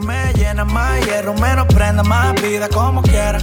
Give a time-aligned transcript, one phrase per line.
[0.00, 3.38] me llena más hierro, menos prenda, más vida como quiera.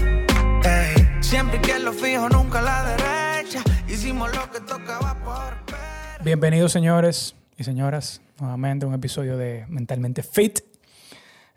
[0.63, 3.61] Ey, siempre que lo fijo, nunca la derecha.
[3.87, 10.23] Hicimos lo que tocaba por Bienvenidos, señores y señoras, nuevamente a un episodio de Mentalmente
[10.23, 10.61] Fit.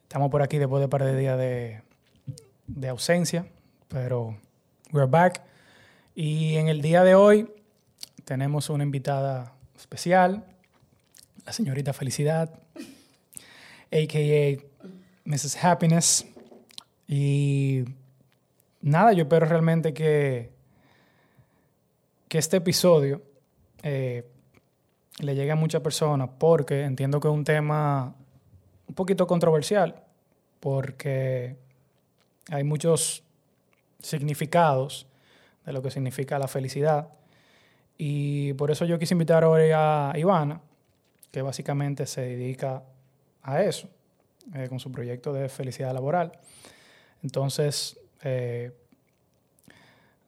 [0.02, 1.82] Estamos por aquí después de un par de días de,
[2.66, 3.46] de ausencia,
[3.88, 4.36] pero
[4.92, 5.42] we're back.
[6.14, 7.48] Y en el día de hoy
[8.24, 10.44] tenemos una invitada especial,
[11.44, 12.58] la señorita Felicidad,
[13.90, 14.88] a.k.a.
[15.24, 15.64] Mrs.
[15.64, 16.26] Happiness.
[17.08, 17.84] Y
[18.80, 20.50] nada, yo espero realmente que,
[22.28, 23.22] que este episodio
[23.82, 24.24] eh,
[25.18, 28.14] le llegue a muchas personas porque entiendo que es un tema
[28.88, 30.02] un poquito controversial,
[30.60, 31.56] porque
[32.50, 33.22] hay muchos
[34.00, 35.06] significados
[35.64, 37.08] de lo que significa la felicidad.
[37.98, 40.60] Y por eso yo quise invitar hoy a Ivana,
[41.32, 42.84] que básicamente se dedica
[43.46, 43.88] a eso,
[44.54, 46.32] eh, con su proyecto de felicidad laboral.
[47.22, 48.72] Entonces, eh,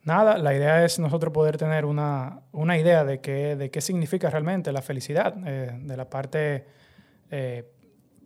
[0.05, 2.41] nada, la idea es nosotros poder tener una,
[2.79, 6.65] idea de qué, de qué significa realmente la felicidad, eh, de la parte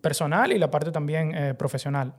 [0.01, 2.15] personal y la parte también profesional.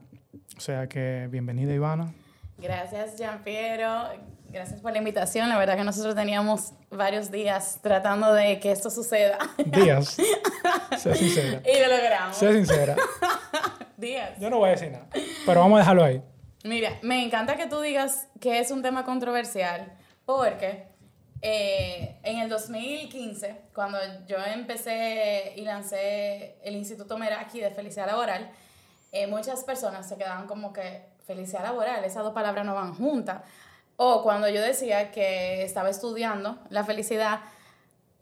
[0.58, 2.14] O sea que bienvenida, Ivana.
[2.58, 4.10] Gracias, Gianpiero.
[4.50, 5.50] Gracias por la invitación.
[5.50, 9.40] La verdad que nosotros teníamos varios días tratando de que esto suceda.
[9.66, 10.16] Días.
[11.00, 11.62] sé sincera.
[11.66, 12.38] Y lo logramos.
[12.38, 12.96] Sé sincera.
[13.98, 14.40] días.
[14.40, 15.08] Yo no voy a decir nada,
[15.46, 16.22] pero vamos a dejarlo ahí.
[16.64, 19.92] Mira, me encanta que tú digas que es un tema controversial,
[20.26, 20.88] porque
[21.42, 28.50] eh, en el 2015, cuando yo empecé y lancé el Instituto Meraki de Felicidad Laboral,
[29.12, 33.42] eh, muchas personas se quedaban como que felicidad laboral, esas dos palabras no van juntas.
[33.96, 37.42] O cuando yo decía que estaba estudiando la felicidad,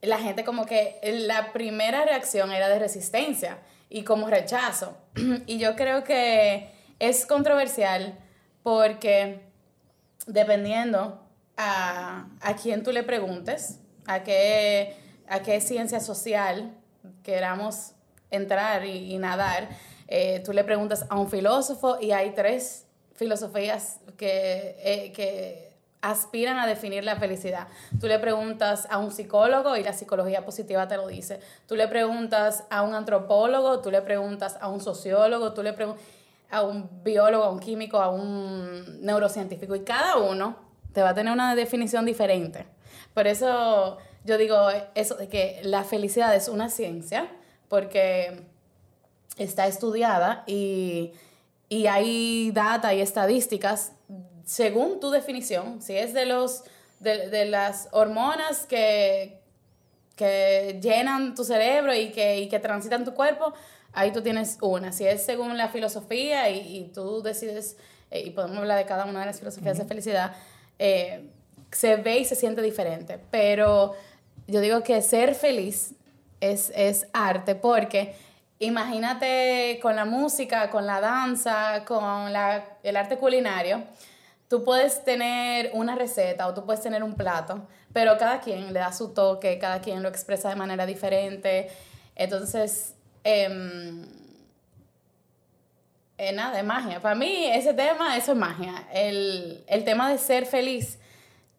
[0.01, 4.97] la gente como que la primera reacción era de resistencia y como rechazo.
[5.45, 8.17] y yo creo que es controversial
[8.63, 9.41] porque
[10.27, 11.19] dependiendo
[11.57, 14.95] a, a quién tú le preguntes, a qué,
[15.27, 16.75] a qué ciencia social
[17.23, 17.93] queramos
[18.29, 19.69] entrar y, nadar,
[20.07, 22.87] eh, tú le preguntas a un filósofo y hay tres
[23.21, 25.69] filosofías que, eh, que
[26.01, 27.67] aspiran a definir la felicidad.
[27.99, 31.39] Tú le preguntas a un psicólogo y la psicología positiva te lo dice.
[31.67, 36.03] Tú le preguntas a un antropólogo, tú le preguntas a un sociólogo, tú le preguntas
[36.49, 40.55] a un biólogo, a un químico, a un neurocientífico y cada uno
[40.91, 42.65] te va a tener una definición diferente.
[43.13, 47.27] Por eso yo digo eso de que la felicidad es una ciencia
[47.69, 48.47] porque
[49.37, 51.11] está estudiada y
[51.71, 53.93] y hay data y estadísticas
[54.43, 56.65] según tu definición, si es de, los,
[56.99, 59.39] de, las hormonas que,
[60.17, 63.53] que llenan tu cerebro y que, y que transitan tu cuerpo,
[63.93, 64.91] ahí tú tienes una.
[64.91, 67.77] Si es según la filosofía y, tú decides,
[68.09, 70.35] eh, y podemos hablar de cada una de las filosofías de felicidad,
[70.77, 71.29] eh,
[71.71, 73.17] se ve y se siente diferente.
[73.31, 73.93] Pero
[74.47, 75.93] yo digo que ser feliz
[76.41, 78.13] es, es arte porque
[78.61, 83.83] Imagínate con la música, con la danza, con el arte culinario.
[84.47, 88.79] Tú puedes tener una receta o tú puedes tener un plato, pero cada quien le
[88.79, 91.71] da su toque, cada quien lo expresa de manera diferente.
[92.15, 93.49] Entonces, eh,
[96.31, 96.99] nada, es magia.
[96.99, 98.87] Para mí ese tema, eso es magia.
[98.93, 100.99] El, el tema de ser feliz,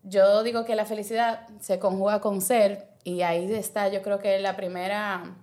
[0.05, 4.39] yo digo que la felicidad se conjuga con ser y ahí está yo creo que
[4.39, 5.35] la primera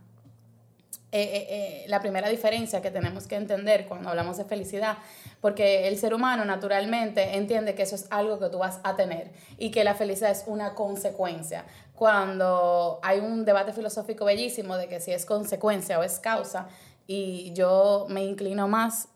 [1.12, 5.00] eh, eh, eh, la primera diferencia que tenemos que entender cuando hablamos de felicidad,
[5.42, 9.32] porque el ser humano naturalmente entiende que eso es algo que tú vas a tener
[9.58, 11.66] y que la felicidad es una consecuencia.
[11.96, 16.68] Cuando hay un debate filosófico bellísimo de que si es consecuencia o es causa,
[17.08, 19.08] y yo me inclino más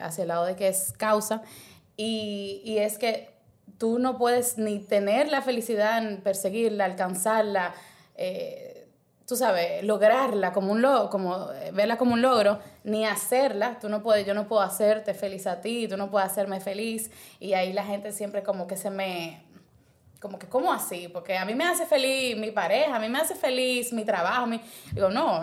[0.00, 1.42] hacia el lado de que es causa,
[1.94, 3.28] y, y es que
[3.76, 7.74] tú no puedes ni tener la felicidad en perseguirla, alcanzarla,
[9.28, 13.78] tú sabes, lograrla como un logro, como eh, verla como un logro, ni hacerla.
[13.78, 17.10] Tú no puedes, yo no puedo hacerte feliz a ti, tú no puedes hacerme feliz.
[17.38, 19.42] Y ahí la gente siempre como que se me,
[20.18, 21.08] como que, ¿cómo así?
[21.08, 24.46] Porque a mí me hace feliz mi pareja, a mí me hace feliz mi trabajo.
[24.46, 24.62] Mi...
[24.92, 25.42] Digo, no,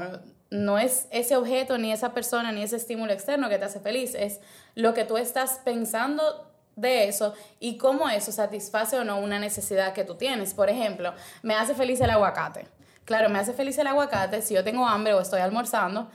[0.50, 4.16] no es ese objeto, ni esa persona, ni ese estímulo externo que te hace feliz,
[4.16, 4.40] es
[4.74, 9.94] lo que tú estás pensando de eso y cómo eso satisface o no una necesidad
[9.94, 10.56] que tú tienes.
[10.56, 12.74] Por ejemplo, me hace feliz el aguacate.
[13.06, 14.42] Claro, me hace feliz el aguacate.
[14.42, 16.10] Si yo tengo hambre o estoy almorzando,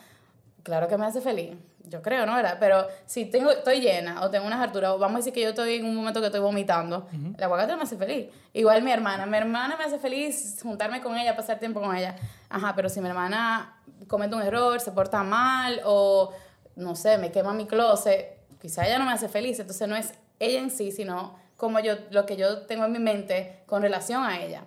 [0.63, 1.57] claro que me hace feliz.
[1.85, 2.35] Yo creo, ¿no?
[2.35, 2.57] ¿Verdad?
[2.61, 5.49] Pero si tengo, estoy llena o tengo unas harturas, o vamos a decir que yo
[5.51, 8.29] estoy en un momento que estoy vomitando, el aguacate me hace feliz.
[8.53, 9.27] Igual mi hermana.
[9.27, 12.17] Mi hermana me hace feliz juntarme con ella, pasar tiempo con ella.
[12.49, 16.33] Ajá, pero si mi hermana comete un error, se porta mal o
[16.77, 20.15] no sé, me quema mi closet, quizá ella no me hace feliz, entonces no es
[20.39, 24.25] ella en sí, sino como yo, lo que yo tengo en mi mente con relación
[24.25, 24.65] a ella.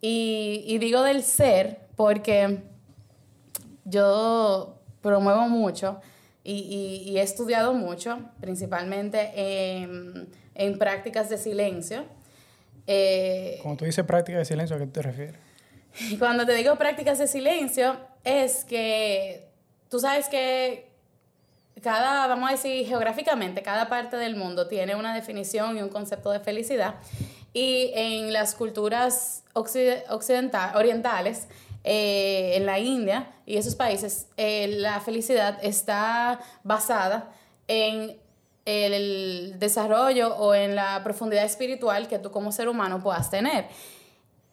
[0.00, 2.62] Y, y digo del ser porque
[3.84, 6.00] yo promuevo mucho
[6.44, 12.04] y, y, he estudiado mucho, principalmente en, en prácticas de silencio.
[12.86, 15.36] Eh, Cuando tú dices prácticas de silencio, ¿a qué te refieres?
[16.18, 19.50] Cuando te digo prácticas de silencio, es que
[19.90, 20.88] tú sabes que
[21.82, 26.30] cada, vamos a decir, geográficamente, cada parte del mundo tiene una definición y un concepto
[26.30, 26.94] de felicidad.
[27.52, 31.48] Y en las culturas occidental, orientales,
[31.84, 37.32] eh, en la India y esos países, eh, la felicidad está basada
[37.66, 38.18] en
[38.64, 43.66] el desarrollo o en la profundidad espiritual que tú como ser humano puedas tener.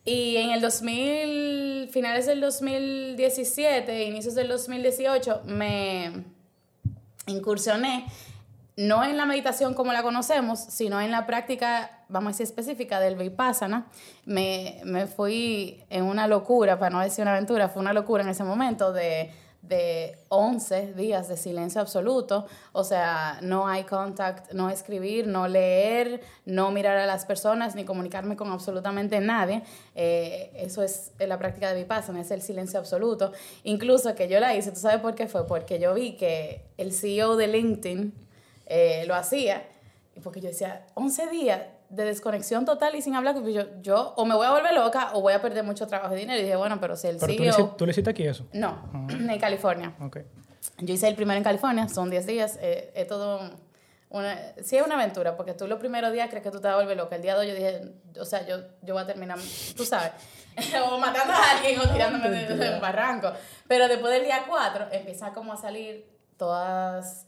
[0.06, 6.24] Y en el 2000, finales del 2017, inicios del 2018, me
[7.26, 8.06] incursioné
[8.78, 13.00] no en la meditación como la conocemos, sino en la práctica, vamos a decir, específica
[13.00, 13.88] del Vipassana.
[14.25, 18.30] Me, me fui en una locura, para no decir una aventura, fue una locura en
[18.30, 19.31] ese momento de
[19.68, 26.22] de 11 días de silencio absoluto, o sea, no hay contact, no escribir, no leer,
[26.46, 29.63] no mirar a las personas, ni comunicarme con absolutamente nadie.
[29.96, 33.31] Eh, eso es la práctica de Vipassana, es el silencio absoluto.
[33.63, 35.48] Incluso que yo la hice, ¿tú sabes por qué fue?
[35.48, 38.13] Porque yo vi que el CEO de LinkedIn
[38.68, 39.63] eh, lo hacía,
[40.24, 41.62] porque yo decía, 11 días,
[41.96, 45.22] de desconexión total y sin hablar, yo, yo o me voy a volver loca o
[45.22, 46.40] voy a perder mucho trabajo y dinero.
[46.40, 47.76] Y dije, bueno, pero si el pero.
[47.78, 48.46] Tú, le, hiciste aquí eso?
[48.54, 49.08] No, ah.
[49.10, 49.94] en California.
[50.00, 50.24] Okay.
[50.80, 53.50] Yo hice el primero en California, son 10 días, eh, es todo...
[54.10, 56.76] Una, sí es una aventura, porque tú los primeros días crees que tú te vas
[56.76, 57.16] a volver loca.
[57.16, 57.82] El día 2 yo dije,
[58.20, 59.38] o sea, yo, yo voy a terminar,
[59.76, 60.12] tú sabes,
[60.90, 63.32] o matando a alguien o tirándome de, un barranco.
[63.68, 66.08] Pero después del día 4 empieza como a salir
[66.38, 67.28] todas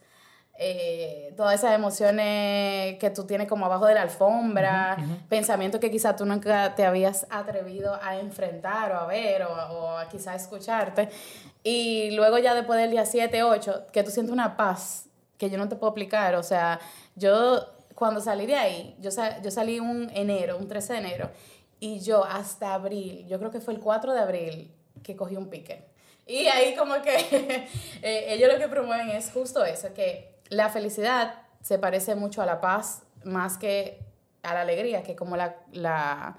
[0.59, 4.97] eh, todas esas emociones que tú tienes como abajo de la alfombra,
[5.29, 9.97] pensamientos que quizás tú nunca te habías atrevido a enfrentar o a ver o, o
[9.97, 11.09] a quizás escucharte.
[11.63, 15.07] Y luego ya después del día 7, 8, que tú sientes una paz
[15.37, 16.35] que yo no te puedo explicar.
[16.35, 16.79] O sea,
[17.15, 17.65] yo
[17.95, 19.09] cuando salí de ahí, yo,
[19.43, 21.31] yo salí un enero, un 13 de enero,
[21.79, 24.71] y yo hasta abril, yo creo que fue el 4 de abril
[25.03, 25.83] que cogí un pique.
[26.27, 27.15] Y ahí como que
[28.01, 32.45] eh, ellos lo que promueven es justo eso, que la felicidad se parece mucho a
[32.45, 33.99] la paz más que
[34.43, 36.37] a la alegría, que como la, la,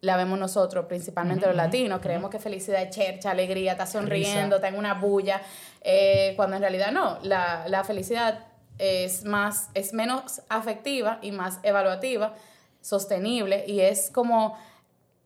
[0.00, 2.00] la vemos nosotros, principalmente los latinos.
[2.00, 5.40] Creemos que felicidad es chercha, alegría, está sonriendo, está en una bulla,
[5.80, 7.18] eh, cuando en realidad no.
[7.22, 8.46] La, la felicidad
[8.76, 12.34] es, más, es menos afectiva y más evaluativa,
[12.80, 14.58] sostenible, y es como,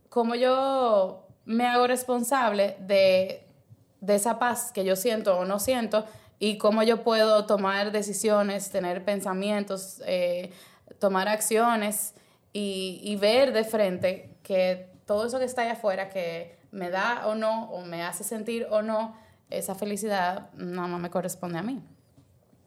[0.08, 3.44] como yo me hago responsable de,
[4.00, 6.04] de esa paz que yo siento o no siento
[6.44, 10.50] y cómo yo puedo tomar decisiones, tener pensamientos, eh,
[10.99, 12.15] tomar acciones
[12.53, 17.29] y, y, ver de frente que todo eso que está allá afuera, que me da
[17.29, 19.15] o no, o me hace sentir o no,
[19.50, 21.81] esa felicidad no, no me corresponde a mí.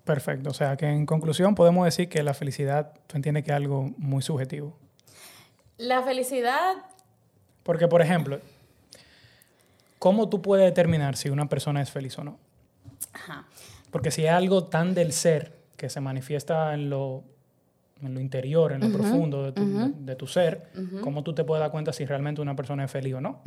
[0.05, 3.57] Perfecto, o sea que en conclusión podemos decir que la felicidad, tú entiendes que es
[3.57, 4.73] algo muy subjetivo.
[5.77, 6.75] La felicidad...
[7.63, 8.39] Porque, por ejemplo,
[9.99, 12.39] ¿cómo tú puedes determinar si una persona es feliz o no?
[13.95, 17.23] Porque si es algo tan del ser que se manifiesta en lo,
[18.01, 20.69] en lo interior, en lo profundo de tu, de, tu ser,
[20.99, 23.41] ¿cómo tú te puedes dar cuenta si realmente una persona es feliz o no?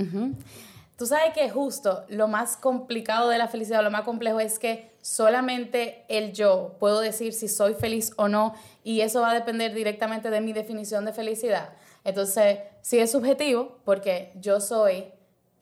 [0.97, 4.91] Tú sabes que justo lo más complicado de la felicidad, lo más complejo es que
[5.03, 9.75] solamente el yo puedo decir si soy feliz o no y eso va a depender
[9.75, 11.75] directamente de mi definición de felicidad.
[12.05, 15.09] Entonces, sí es subjetivo porque yo soy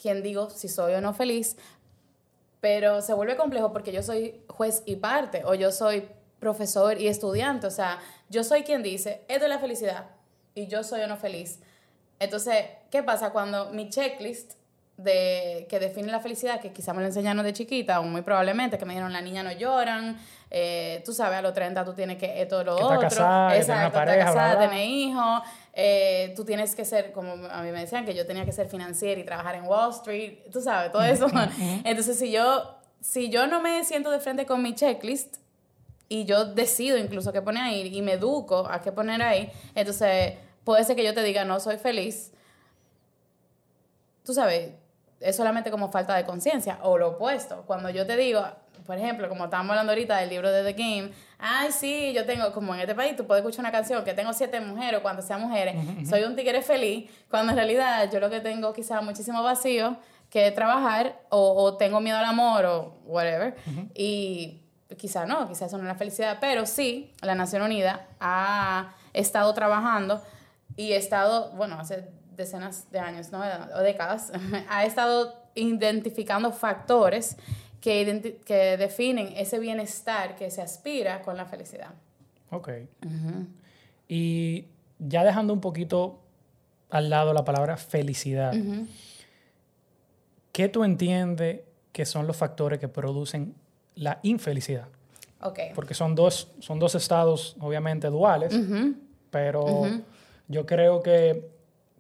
[0.00, 1.56] quien digo si soy o no feliz,
[2.60, 6.08] pero se vuelve complejo porque yo soy juez y parte, o yo soy
[6.38, 7.98] profesor y estudiante, o sea,
[8.28, 10.06] yo soy quien dice, esto es la felicidad,
[10.54, 11.60] y yo soy o no feliz.
[12.18, 14.54] Entonces, ¿qué pasa cuando mi checklist
[14.96, 18.78] de, que define la felicidad, que quizá me lo enseñaron de chiquita, o muy probablemente,
[18.78, 20.18] que me dijeron, la niña no lloran,
[20.50, 24.24] eh, tú sabes, a los 30 tú tienes que esto, lo otro, casada, exacto, pareja,
[24.26, 25.42] casada, tener hijos,
[25.74, 28.68] eh, tú tienes que ser, como a mí me decían, que yo tenía que ser
[28.68, 31.26] financiera y trabajar en Wall Street, tú sabes, todo eso.
[31.84, 35.36] Entonces, si yo, si yo no me siento de frente con mi checklist
[36.08, 40.34] y yo decido incluso qué poner ahí y me educo a qué poner ahí, entonces
[40.64, 42.32] puede ser que yo te diga, no soy feliz.
[44.24, 44.70] Tú sabes,
[45.20, 47.62] es solamente como falta de conciencia o lo opuesto.
[47.66, 48.44] Cuando yo te digo,
[48.84, 52.52] por ejemplo, como estábamos hablando ahorita del libro de The Game, ay, sí, yo tengo,
[52.52, 55.40] como en este país, tú puedes escuchar una canción que tengo siete mujeres, cuando sean
[55.40, 55.76] mujeres,
[56.08, 59.96] soy un tigre feliz, cuando en realidad yo lo que tengo quizás muchísimo vacío
[60.30, 63.56] que trabajar, o, o, tengo miedo al amor, o whatever,
[63.94, 64.62] y
[64.98, 69.52] quizá no, quizás eso no es la felicidad, pero sí, la Nación Unida ha estado
[69.54, 70.22] trabajando
[70.76, 73.40] y estado, bueno, hace decenas de años, ¿no?
[73.74, 74.32] O décadas,
[74.68, 77.36] ha estado identificando factores
[77.80, 81.90] que, que definen ese bienestar que se aspira con la felicidad.
[82.50, 82.70] Ok.
[84.08, 84.66] Y
[84.98, 86.20] ya dejando un poquito
[86.90, 88.54] al lado la palabra felicidad,
[90.52, 91.60] ¿qué tú entiendes
[91.92, 93.54] que son los factores que producen
[93.94, 94.88] la infelicidad?
[95.40, 95.72] Okay.
[95.74, 98.56] Porque son dos, son dos estados, obviamente, duales,
[99.30, 99.82] pero
[100.48, 101.55] yo creo que,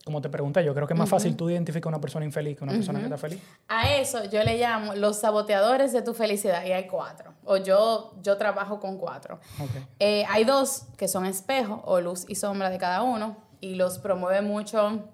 [0.06, 2.62] como te pregunté, yo creo que es más fácil tú identificar una persona infeliz que
[2.62, 3.40] una persona que está feliz.
[3.66, 8.14] A eso yo le llamo los saboteadores de tu felicidad, y hay cuatro, o yo,
[8.22, 9.40] yo trabajo con cuatro.
[9.58, 9.84] Okay.
[9.98, 13.98] Eh, hay dos que son espejo o luz y sombra de cada uno, y los
[13.98, 15.08] promueve mucho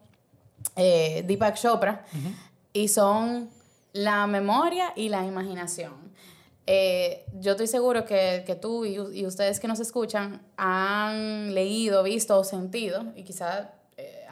[0.77, 2.05] eh, Deepak Chopra,
[2.75, 3.49] y son
[3.95, 5.95] la memoria y la imaginación.
[6.67, 12.03] Eh, yo estoy seguro que, que tú y, y, ustedes que nos escuchan han leído,
[12.03, 13.69] visto o sentido, y quizás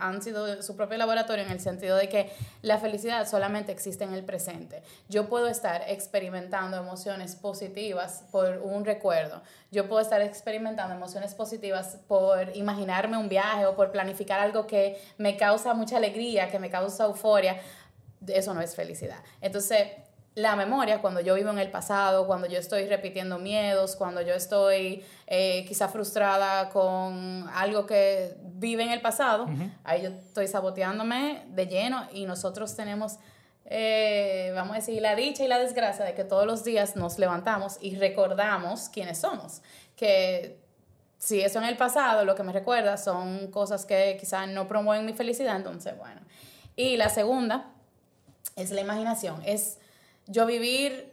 [0.00, 2.30] han sido su propio laboratorio en el sentido de que
[2.62, 4.82] la felicidad solamente existe en el presente.
[5.08, 9.42] Yo puedo estar experimentando emociones positivas por un recuerdo.
[9.70, 15.00] Yo puedo estar experimentando emociones positivas por imaginarme un viaje o por planificar algo que
[15.18, 17.60] me causa mucha alegría, que me causa euforia.
[18.26, 19.18] Eso no es felicidad.
[19.40, 19.88] Entonces,
[20.40, 24.34] la memoria, cuando yo vivo en el pasado, cuando yo estoy repitiendo miedos, cuando yo
[24.34, 29.46] estoy eh, quizá frustrada con algo que vive en el pasado,
[29.84, 33.18] ahí yo estoy saboteándome de lleno y nosotros tenemos,
[33.66, 37.18] eh, vamos a decir, la dicha y la desgracia de que todos los días nos
[37.18, 39.62] levantamos y recordamos quiénes somos.
[39.96, 40.58] Que
[41.18, 45.04] si eso en el pasado lo que me recuerda son cosas que quizá no promueven
[45.04, 46.20] mi felicidad, entonces bueno.
[46.76, 47.72] Y la segunda
[48.56, 49.79] es la imaginación, es
[50.30, 51.12] yo vivir,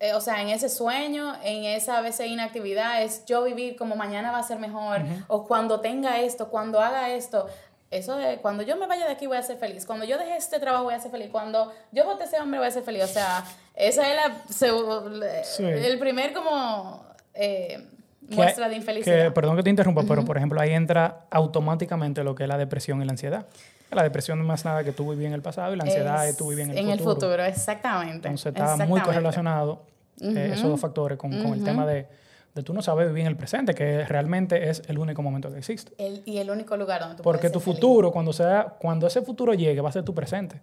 [0.00, 3.96] eh, o sea, en ese sueño, en esa a veces inactividad, es yo vivir como
[3.96, 7.46] mañana va a ser mejor, o cuando tenga esto, cuando haga esto.
[7.90, 10.36] Eso de cuando yo me vaya de aquí voy a ser feliz, cuando yo deje
[10.36, 13.04] este trabajo voy a ser feliz, cuando yo vote ese hombre voy a ser feliz.
[13.04, 13.42] O sea,
[13.74, 17.88] esa es la, el primer como eh,
[18.28, 19.32] muestra de infelicidad.
[19.32, 23.02] perdón que te interrumpa, pero por ejemplo ahí entra automáticamente lo que es la depresión
[23.02, 23.46] y la ansiedad.
[23.90, 26.28] La depresión no es más nada que tú viví en el pasado y la ansiedad
[26.28, 26.92] es, tú viví en el futuro.
[26.92, 28.28] En el futuro, exactamente.
[28.28, 29.86] Entonces está muy correlacionado
[30.20, 32.06] eh, esos dos factores con, con el tema de,
[32.54, 35.58] de, tú no sabes vivir en el presente, que realmente es el único momento que
[35.58, 35.92] existe.
[35.96, 39.54] El, y el único lugar donde tú Porque tu futuro, cuando, sea, cuando ese futuro
[39.54, 40.60] llegue, va a ser tu presente.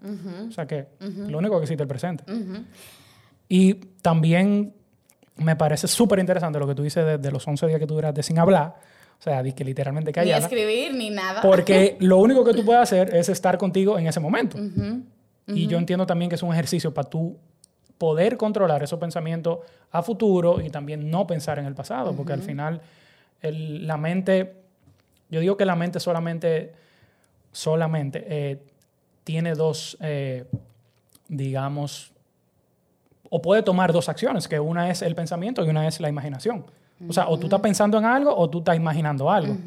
[0.47, 2.23] O sea que lo único que existe es el presente.
[3.47, 4.74] Y también
[5.37, 7.95] me parece súper interesante lo que tú dices de, de, los 11 días que tú
[7.95, 8.75] duraste sin hablar
[9.19, 10.39] o sea, di que literalmente callada.
[10.39, 11.41] Ni escribir, ni nada.
[11.41, 14.57] Porque lo único que tú puedes hacer es estar contigo en ese momento.
[15.47, 17.37] Y yo entiendo también que es un ejercicio para tú
[17.97, 19.59] poder controlar esos pensamientos
[19.91, 22.81] a futuro y también no pensar en el pasado, porque al final
[23.41, 24.55] el, la mente,
[25.29, 26.73] yo digo que la mente solamente,
[27.51, 28.59] solamente eh,
[29.23, 30.45] tiene dos, eh,
[31.29, 32.11] digamos,
[33.35, 36.63] o puede tomar dos acciones, que una es el pensamiento y una es la imaginación.
[37.05, 39.57] O sea, o tú estás pensando en algo o tú estás imaginando algo.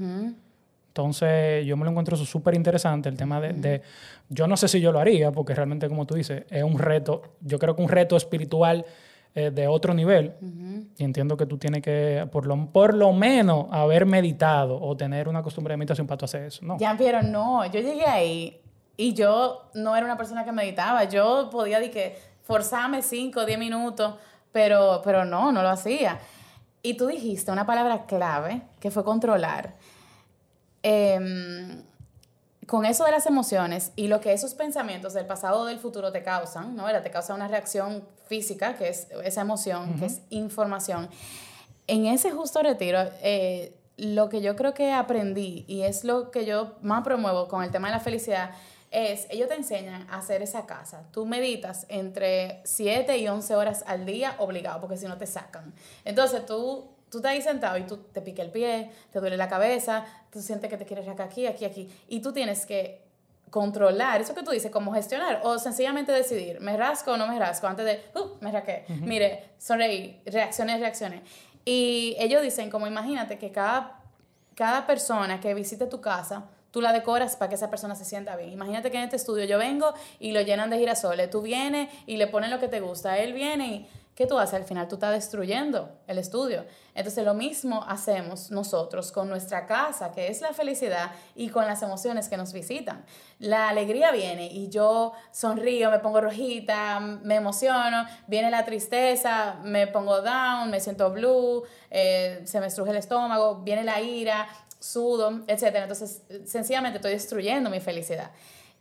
[0.88, 3.82] Entonces, yo me lo encuentro súper interesante el tema de,
[4.30, 7.20] Yo no sé si yo lo haría, porque realmente, como tú dices, es un reto.
[7.42, 8.86] Yo creo que un reto espiritual
[9.34, 10.32] eh, de otro nivel.
[10.96, 15.28] Y entiendo que tú tienes que, por lo, por lo menos, haber meditado o tener
[15.28, 16.64] una costumbre de meditación para tú hacer eso.
[16.64, 16.78] No.
[16.78, 17.66] Ya, pero no.
[17.66, 18.62] Yo llegué ahí
[18.96, 21.04] y yo no era una persona que meditaba.
[21.04, 22.16] Yo podía de que
[22.48, 24.14] forzarme 5 o 10 minutos,
[24.50, 26.18] pero, pero no, no lo hacía.
[26.82, 29.74] Y tú dijiste una palabra clave que fue controlar.
[30.82, 31.82] Em,
[32.66, 36.10] con eso de las emociones y lo que esos pensamientos del pasado o del futuro
[36.10, 36.86] te causan, ¿no?
[37.02, 41.08] Te causa una reacción física, que es esa emoción, que es información.
[41.86, 46.46] En ese justo retiro, eh, lo que yo creo que aprendí y es lo que
[46.46, 48.52] yo más promuevo con el tema de la felicidad
[48.90, 51.04] es, ellos te enseñan a hacer esa casa.
[51.12, 55.74] Tú meditas entre 7 y 11 horas al día obligado, porque si no te sacan.
[56.04, 59.48] Entonces tú, tú estás ahí sentado y tú te pica el pie, te duele la
[59.48, 61.90] cabeza, tú sientes que te quieres racar aquí, aquí, aquí.
[62.08, 63.06] Y tú tienes que
[63.50, 67.38] controlar eso que tú dices, como gestionar, o sencillamente decidir, ¿me rasco o no me
[67.38, 67.66] rasco?
[67.66, 68.84] Antes de, uh, me raqué.
[68.88, 71.22] Mire, sonreí, reacciones, reacciones.
[71.64, 74.00] Y ellos dicen, como imagínate que cada,
[74.54, 78.36] cada persona que visite tu casa, tú la decoras para que esa persona se sienta
[78.36, 78.52] bien.
[78.52, 81.30] Imagínate que en este estudio yo vengo y lo llenan de girasoles.
[81.30, 83.18] Tú vienes y le ponen lo que te gusta.
[83.18, 84.54] Él viene y ¿qué tú haces?
[84.54, 86.64] Al final tú estás destruyendo el estudio.
[86.96, 91.82] Entonces lo mismo hacemos nosotros con nuestra casa, que es la felicidad, y con las
[91.82, 93.04] emociones que nos visitan.
[93.38, 99.86] La alegría viene y yo sonrío, me pongo rojita, me emociono, viene la tristeza, me
[99.86, 104.48] pongo down, me siento blue, eh, se me estruje el estómago, viene la ira,
[104.78, 105.76] sudo, etc.
[105.76, 108.30] Entonces, sencillamente estoy destruyendo mi felicidad.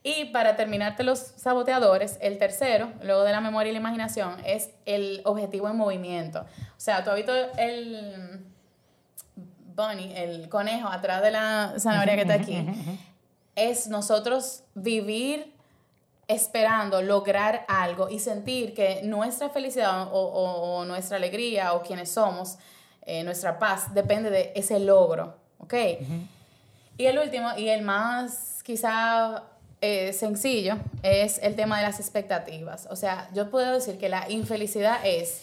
[0.03, 4.69] Y para terminarte los saboteadores, el tercero, luego de la memoria y la imaginación, es
[4.85, 6.41] el objetivo en movimiento.
[6.41, 8.45] O sea, tú has visto el
[9.75, 12.65] bunny, el conejo atrás de la zanahoria que está aquí.
[13.55, 15.53] Es nosotros vivir
[16.27, 22.57] esperando lograr algo y sentir que nuestra felicidad o, nuestra alegría o quienes somos,
[23.05, 25.35] eh, nuestra paz, depende de ese logro.
[25.59, 25.73] ¿Ok?
[26.97, 29.43] Y el último, y el más quizá
[29.81, 32.87] eh, sencillo es el tema de las expectativas.
[32.89, 35.41] O sea, yo puedo decir que la infelicidad es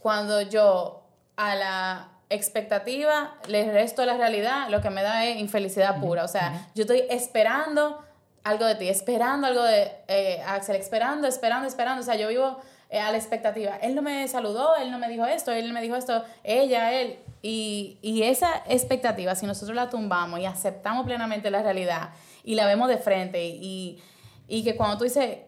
[0.00, 1.02] cuando yo
[1.36, 6.24] a la expectativa le resto la realidad, lo que me da es infelicidad pura.
[6.24, 8.04] O sea, yo estoy esperando
[8.44, 12.00] algo de ti, esperando algo de eh, Axel, esperando, esperando, esperando.
[12.00, 12.58] O sea, yo vivo
[12.90, 13.76] eh, a la expectativa.
[13.76, 17.18] Él no me saludó, él no me dijo esto, él me dijo esto, ella, él.
[17.40, 22.10] Y, y esa expectativa, si nosotros la tumbamos y aceptamos plenamente la realidad,
[22.48, 24.02] y la vemos de frente y,
[24.46, 25.40] y que cuando tú dices,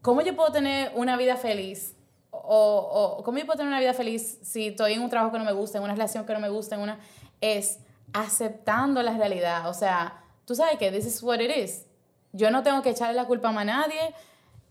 [0.00, 1.94] ¿cómo yo puedo tener una vida feliz?
[2.30, 5.38] O, o, ¿cómo yo puedo tener una vida feliz si estoy en un trabajo que
[5.38, 6.98] no me gusta, en una relación que no me gusta, en una...
[7.42, 7.80] Es
[8.14, 9.68] aceptando la realidad.
[9.68, 11.84] O sea, tú sabes que this is what it is.
[12.32, 14.14] Yo no tengo que echarle la culpa a nadie.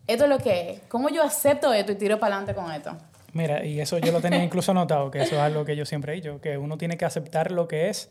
[0.08, 0.80] Esto es lo que es.
[0.88, 2.96] ¿Cómo yo acepto esto y tiro para adelante con esto?
[3.32, 6.12] Mira, y eso yo lo tenía incluso notado, que eso es algo que yo siempre
[6.12, 8.10] he dicho, que uno tiene que aceptar lo que es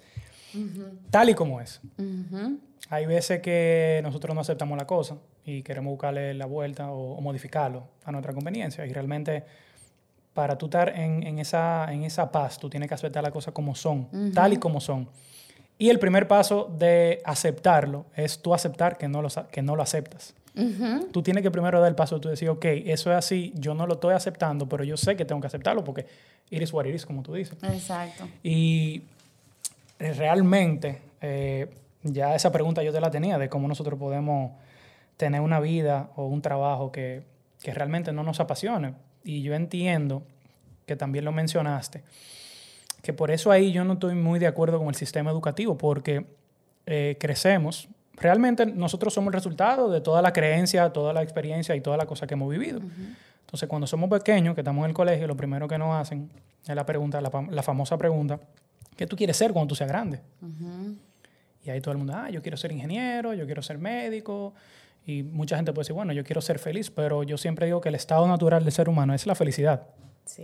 [1.09, 1.81] tal y como es.
[2.89, 7.87] Hay veces que nosotros no aceptamos la cosa y queremos buscarle la vuelta o, modificarlo
[8.05, 8.85] a nuestra conveniencia.
[8.85, 9.43] Y realmente,
[10.33, 13.75] para tú estar en, esa, en esa paz, tú tienes que aceptar las cosas como
[13.75, 15.09] son, tal y como son.
[15.79, 19.83] Y el primer paso de aceptarlo es tú aceptar que no lo, que no lo
[19.83, 20.33] aceptas.
[21.11, 23.85] Tú tienes que primero dar el paso tú decir, ok, eso es así, yo no
[23.85, 26.05] lo estoy aceptando, pero yo sé que tengo que aceptarlo porque
[26.49, 27.57] it what como tú dices.
[27.63, 28.27] Exacto.
[28.43, 29.03] Y
[29.99, 31.69] realmente, eh,
[32.03, 34.51] ya esa pregunta yo te la tenía de cómo nosotros podemos
[35.17, 37.23] tener una vida o un trabajo que,
[37.61, 38.93] que realmente no nos apasione.
[39.23, 40.23] Y yo entiendo
[40.85, 42.03] que también lo mencionaste,
[43.03, 46.25] que por eso ahí yo no estoy muy de acuerdo con el sistema educativo, porque
[46.85, 47.89] eh, crecemos.
[48.17, 52.05] Realmente nosotros somos el resultado de toda la creencia, toda la experiencia y toda la
[52.05, 52.81] cosa que hemos vivido.
[53.41, 56.29] Entonces, cuando somos pequeños, que estamos en el colegio, lo primero que nos hacen
[56.67, 58.39] es la pregunta, la, la famosa pregunta,
[58.95, 60.19] ¿qué tú quieres ser cuando tú seas grande?
[61.63, 64.53] Y ahí todo el mundo, ah, yo quiero ser ingeniero, yo quiero ser médico.
[65.05, 67.89] Y mucha gente puede decir, bueno, yo quiero ser feliz, pero yo siempre digo que
[67.89, 69.87] el estado natural del ser humano es la felicidad.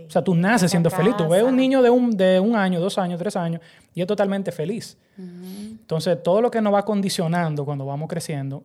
[0.06, 1.16] O sea, tú naces siendo feliz.
[1.16, 3.60] Tú ves un niño de un, de un año, dos años, tres años
[3.94, 4.96] y es totalmente feliz.
[5.16, 8.64] Entonces, todo lo que nos va condicionando cuando vamos creciendo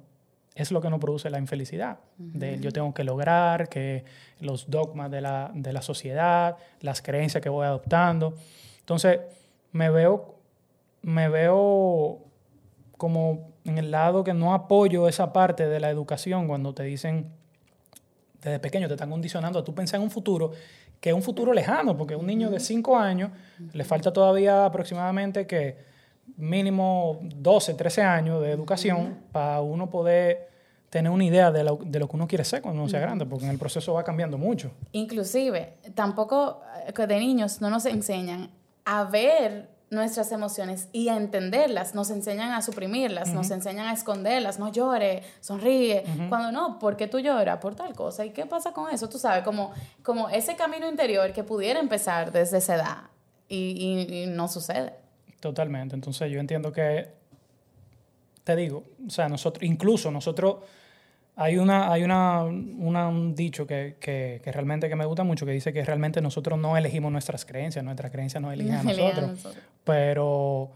[0.55, 1.99] es lo que nos produce la infelicidad.
[2.17, 4.03] De yo tengo que lograr, que
[4.39, 8.34] los dogmas de la, de la sociedad, las creencias que voy adoptando.
[8.79, 9.19] Entonces,
[9.71, 10.36] me veo,
[11.01, 12.19] me veo
[12.97, 17.32] como en el lado que no apoyo esa parte de la educación cuando te dicen
[18.41, 20.51] desde pequeño te están condicionando a tú pensar en un futuro
[21.00, 23.32] que es un futuro lejano, porque un niño de 5 años
[23.74, 25.78] le falta todavía aproximadamente que
[26.38, 30.50] mínimo 12, 13 años de educación para uno poder
[30.90, 33.26] tener una idea de lo, de lo, que uno quiere ser cuando uno sea grande,
[33.26, 34.72] porque en el proceso va cambiando mucho.
[34.92, 38.50] Inclusive, tampoco eh, de niños no nos enseñan
[38.86, 41.95] a ver nuestras emociones y a entenderlas.
[41.95, 44.60] Nos enseñan a suprimirlas, nos enseñan a esconderlas.
[44.60, 46.04] No llore, sonríe.
[46.30, 47.58] Cuando no, ¿por qué tú lloras?
[47.60, 48.25] Por tal cosa.
[48.25, 49.10] ¿Y qué pasa con eso?
[49.10, 49.71] Tú sabes, como,
[50.04, 52.97] como ese camino interior que pudiera empezar desde esa edad
[53.47, 54.93] y, y no sucede.
[55.39, 55.95] Totalmente.
[55.95, 57.10] Entonces yo entiendo que,
[58.43, 60.58] te digo, o sea, nosotros, incluso nosotros
[61.41, 65.71] hay, una, hay una, un dicho que, que, realmente que me gusta mucho que dice
[65.71, 69.47] que realmente nosotros no elegimos nuestras creencias, nuestras creencias nos eligen a nosotros.
[69.86, 70.69] Pero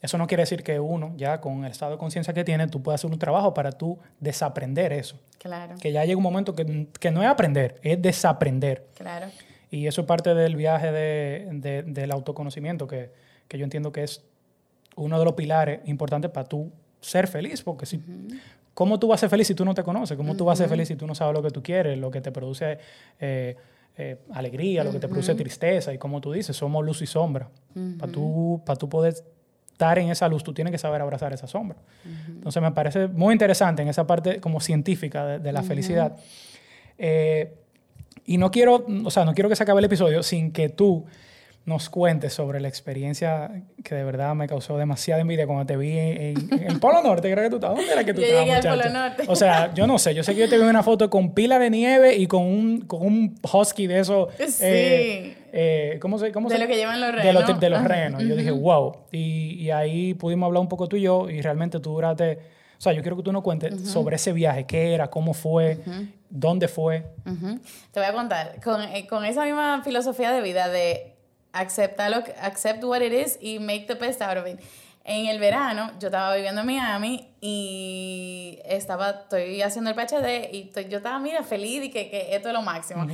[0.00, 2.82] eso no quiere decir que uno, ya con el estado de conciencia que tiene, tú
[2.82, 5.20] puedas hacer un trabajo para tú desaprender eso.
[5.38, 5.74] Claro.
[5.78, 8.86] Que ya llega un momento que, que no es aprender, es desaprender.
[8.94, 9.26] Claro.
[9.70, 13.10] Y eso es parte del viaje de, de, del autoconocimiento, que,
[13.48, 14.24] que, yo entiendo que es
[14.94, 18.00] uno de los pilares importantes para tú ser feliz, porque si,
[18.76, 20.18] ¿Cómo tú vas a ser feliz si tú no te conoces?
[20.18, 22.10] ¿Cómo tú vas a ser feliz si tú no sabes lo que tú quieres, lo
[22.10, 22.76] que te produce
[23.18, 23.56] eh,
[23.96, 25.94] eh, alegría, lo que te produce tristeza?
[25.94, 27.48] Y como tú dices, somos luz y sombra.
[27.98, 29.14] Para tú, para tú poder
[29.72, 31.78] estar en esa luz, tú tienes que saber abrazar esa sombra.
[32.28, 36.14] Entonces me parece muy interesante en esa parte como científica de, la felicidad.
[36.98, 37.54] Eh,
[38.26, 41.06] Y no quiero, o sea, no quiero que se acabe el episodio sin que tú
[41.66, 43.50] nos cuentes sobre la experiencia
[43.84, 47.44] que de verdad me causó demasiada envidia cuando te vi en, el Polo Norte, creo
[47.44, 47.76] que tú estabas.
[47.76, 48.78] ¿Dónde era que tú Yo estabas, llegué al?
[48.78, 49.24] Polo Norte.
[49.26, 51.58] O sea, yo no sé, yo sé que yo te vi una foto con pila
[51.58, 54.28] de nieve y con un, con un husky de esos.
[54.38, 54.54] Sí.
[54.60, 57.60] eh, eh, ¿Cómo se cómo De se- lo que llevan los De renos.
[57.60, 58.22] de los renos.
[58.22, 58.98] Yo dije, wow.
[59.10, 62.38] Y, y ahí pudimos hablar un poco tú y yo y realmente tú duraste...
[62.78, 65.78] O sea, yo quiero que tú nos cuentes sobre ese viaje, qué era, cómo fue,
[66.28, 67.06] dónde fue.
[67.90, 71.15] Te voy a contar, con, eh, con esa misma filosofía de vida de
[71.58, 74.58] aceptar lo que- accept what it is y make the best out of it.
[75.08, 80.62] En el verano, yo estaba viviendo en Miami y estaba, estoy haciendo el PhD y
[80.68, 83.06] estoy- yo estaba, mira, feliz y que, que esto es lo máximo.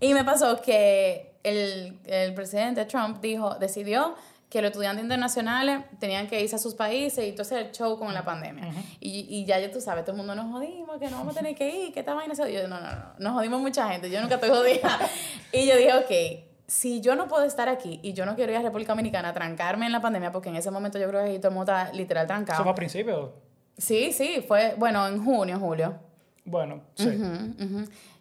[0.00, 4.14] Y me pasó que el, el presidente Trump dijo, decidió
[4.48, 8.12] que los estudiantes internacionales tenían que irse a sus países y entonces el show con
[8.14, 8.68] la pandemia.
[9.00, 11.38] y, y ya, ya tú sabes, todo el mundo nos jodimos, que no vamos a
[11.38, 12.44] tener que ir, que esta vaina se...
[12.68, 14.98] No, no, no, nos jodimos mucha gente, yo nunca estoy jodida.
[15.52, 18.58] y yo dije, ok, si yo no puedo estar aquí y yo no quiero ir
[18.58, 21.36] a República Dominicana a trancarme en la pandemia, porque en ese momento yo creo que
[21.40, 22.62] todo el mundo está literal ¿Eso trancado.
[22.62, 23.32] fue a principio?
[23.76, 25.98] Sí, sí, fue, bueno, en junio, julio.
[26.44, 27.20] Bueno, sí.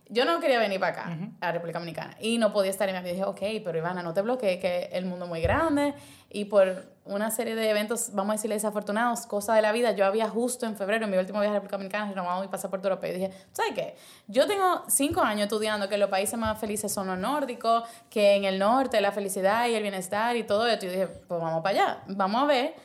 [0.07, 3.09] Yo no quería venir para acá, a República Dominicana, y no podía estar en mi
[3.11, 5.93] Dije, ok, pero Ivana, no te bloquees, que el mundo es muy grande,
[6.31, 10.05] y por una serie de eventos, vamos a decirle desafortunados, cosa de la vida, yo
[10.05, 13.09] había justo en febrero, en mi último viaje a República Dominicana, renovado mi pasaporte europeo,
[13.09, 13.95] y dije, ¿sabes qué?
[14.27, 18.45] Yo tengo cinco años estudiando que los países más felices son los nórdicos, que en
[18.45, 21.81] el norte la felicidad y el bienestar y todo esto, y dije, pues vamos para
[21.81, 22.75] allá, vamos a ver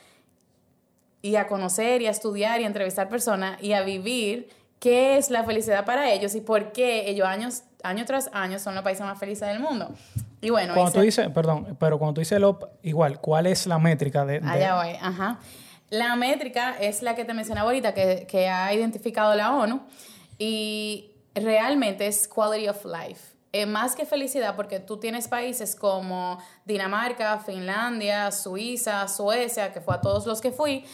[1.20, 5.30] y a conocer y a estudiar y a entrevistar personas y a vivir qué es
[5.30, 9.04] la felicidad para ellos y por qué ellos años, año tras año son los países
[9.06, 9.94] más felices del mundo.
[10.44, 13.66] Y bueno, Cuando hice- tú dices, perdón, pero cuando tú dices lo, igual, ¿cuál es
[13.66, 15.38] la métrica de, de- Allá voy, ajá.
[15.90, 19.80] La métrica es la que te mencionaba ahorita, que, que ha identificado la ONU,
[20.38, 23.34] y realmente es quality of life.
[23.52, 29.94] Eh, más que felicidad, porque tú tienes países como Dinamarca, Finlandia, Suiza, Suecia, que fue
[29.94, 30.84] a todos los que fui,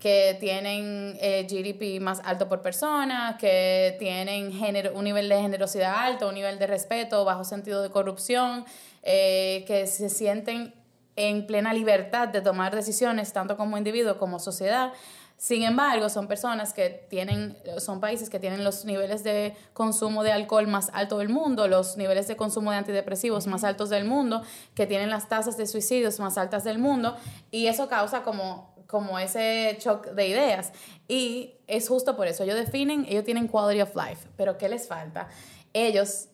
[0.00, 5.94] que tienen eh, GDP más alto por persona, que tienen género- un nivel de generosidad
[5.96, 8.64] alto, un nivel de respeto, bajo sentido de corrupción,
[9.10, 10.74] eh, que se sienten
[11.16, 14.92] en plena libertad de tomar decisiones, tanto como individuo como sociedad.
[15.38, 20.32] Sin embargo, son personas que tienen, son países que tienen los niveles de consumo de
[20.32, 24.42] alcohol más altos del mundo, los niveles de consumo de antidepresivos más altos del mundo,
[24.74, 27.16] que tienen las tasas de suicidios más altas del mundo,
[27.50, 30.72] y eso causa como, como ese shock de ideas.
[31.08, 34.86] Y es justo por eso, ellos definen, ellos tienen quality of life, pero ¿qué les
[34.86, 35.28] falta?
[35.72, 36.28] Ellos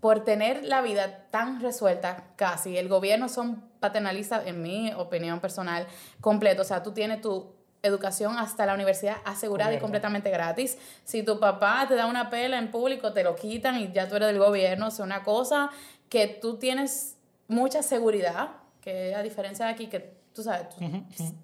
[0.00, 5.86] por tener la vida tan resuelta casi, el gobierno son paternalistas, en mi opinión personal,
[6.20, 6.62] completo.
[6.62, 9.82] O sea, tú tienes tu educación hasta la universidad asegurada y Cubierta.
[9.82, 10.78] completamente gratis.
[11.04, 14.16] Si tu papá te da una pela en público, te lo quitan y ya tú
[14.16, 14.88] eres del gobierno.
[14.88, 15.70] O sea, una cosa
[16.08, 17.16] que tú tienes
[17.48, 20.84] mucha seguridad, que a diferencia de aquí, que tú sabes, tú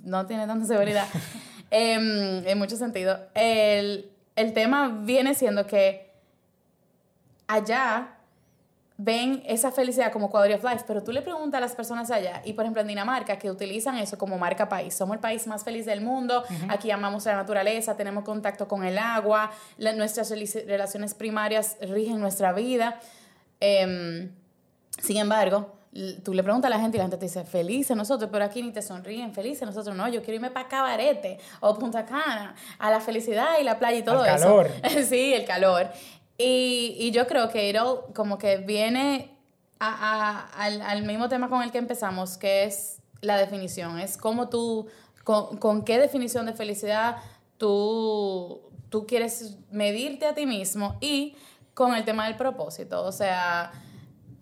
[0.03, 1.07] no tienes tanta seguridad
[1.71, 3.19] em, en muchos sentidos.
[3.35, 6.13] El, el tema viene siendo que
[7.47, 8.16] allá
[8.99, 12.41] ven esa felicidad como quality of life, pero tú le preguntas a las personas allá,
[12.47, 15.65] y por ejemplo en Dinamarca, que utilizan eso como marca país, somos el país más
[15.65, 20.31] feliz del mundo, aquí amamos la naturaleza, tenemos contacto con el agua, la- nuestras
[20.67, 22.99] relaciones primarias rigen nuestra vida.
[23.61, 24.31] Em,
[25.03, 25.73] sin embargo,
[26.25, 28.63] tú le preguntas a la gente y la gente te dice, felices nosotros, pero aquí
[28.63, 32.91] ni te sonríen, felices nosotros, no, yo quiero irme para Cabarete o Punta Cana, a
[32.91, 34.45] la felicidad y la playa y todo Al eso.
[34.47, 34.71] calor.
[35.09, 35.89] sí, el calor.
[36.39, 39.31] Y, y yo creo que it all como que viene
[39.79, 44.17] a- a- al, al mismo tema con el que empezamos, que es la definición, es
[44.17, 44.87] cómo tú,
[45.25, 47.17] con, con qué definición de felicidad
[47.59, 51.35] tú, tú quieres medirte a ti mismo y
[51.75, 53.03] con el tema del propósito.
[53.05, 53.73] O sea,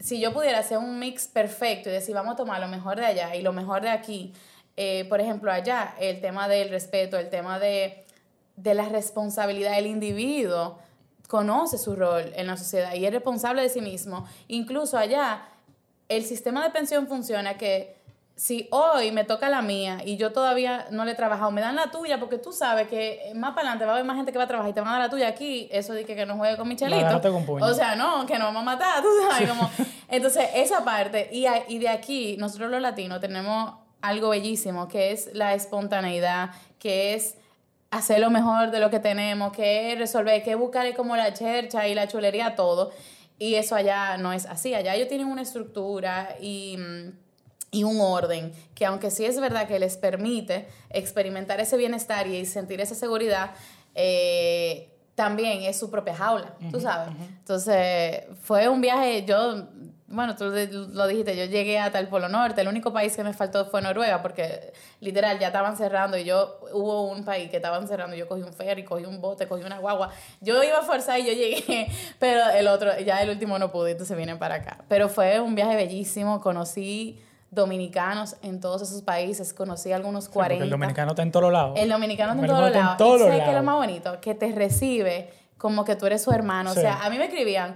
[0.01, 3.07] si yo pudiera hacer un mix perfecto y decir, vamos a tomar lo mejor de
[3.07, 4.33] allá y lo mejor de aquí,
[4.77, 8.05] eh, por ejemplo, allá, el tema del respeto, el tema de,
[8.57, 10.79] de la responsabilidad del individuo,
[11.29, 14.27] conoce su rol en la sociedad y es responsable de sí mismo.
[14.49, 15.43] Incluso allá,
[16.09, 17.97] el sistema de pensión funciona que
[18.37, 21.77] si hoy me toca la mía y yo todavía no le he trabajado, me dan
[21.77, 24.39] la tuya porque tú sabes que más para adelante va a haber más gente que
[24.39, 26.27] va a trabajar y te van a dar la tuya aquí, eso de que, que
[26.27, 26.69] no juegue con
[27.33, 27.65] con puño.
[27.65, 29.49] O sea, no, que nos vamos a matar, tú sabes.
[29.49, 29.71] Como,
[30.09, 35.13] entonces, esa parte, y, a- y de aquí, nosotros los latinos tenemos algo bellísimo, que
[35.13, 37.37] es la espontaneidad, que es
[37.97, 41.87] hacer lo mejor de lo que tenemos, que es resolver, que buscarle como la chercha
[41.89, 42.93] y la chulería, todo.
[43.39, 44.75] Y eso allá no es así.
[44.75, 47.13] Allá ellos tienen una estructura y, mm,
[47.73, 52.47] y un orden que aunque sí es verdad que les permite experimentar ese bienestar y
[52.47, 53.51] sentir esa seguridad,
[53.95, 57.15] eh, también es su propia jaula, tú sabes.
[57.39, 59.69] Entonces, fue un viaje, yo,
[60.09, 63.33] bueno, tú lo dijiste, yo llegué hasta el Polo Norte, el único país que me
[63.33, 67.87] faltó fue Noruega, porque literal ya estaban cerrando y yo, hubo un país que estaban
[67.87, 71.21] cerrando, yo cogí un ferry, cogí un bote, cogí una guagua, yo iba a forzar
[71.21, 74.85] y yo llegué, pero el otro, ya el último no pude, entonces vienen para acá.
[74.89, 77.21] Pero fue un viaje bellísimo, conocí
[77.55, 79.55] dominicanos en todos esos países.
[79.55, 80.65] Conocí algunos 40.
[80.65, 81.79] el dominicano está en todos lados.
[81.79, 82.99] El dominicano está en todos lados.
[83.01, 84.21] ¿Y sabes qué es lo más bonito?
[84.21, 86.71] Que te recibe como que tú eres su hermano.
[86.71, 87.75] O sea, a mí me escribían,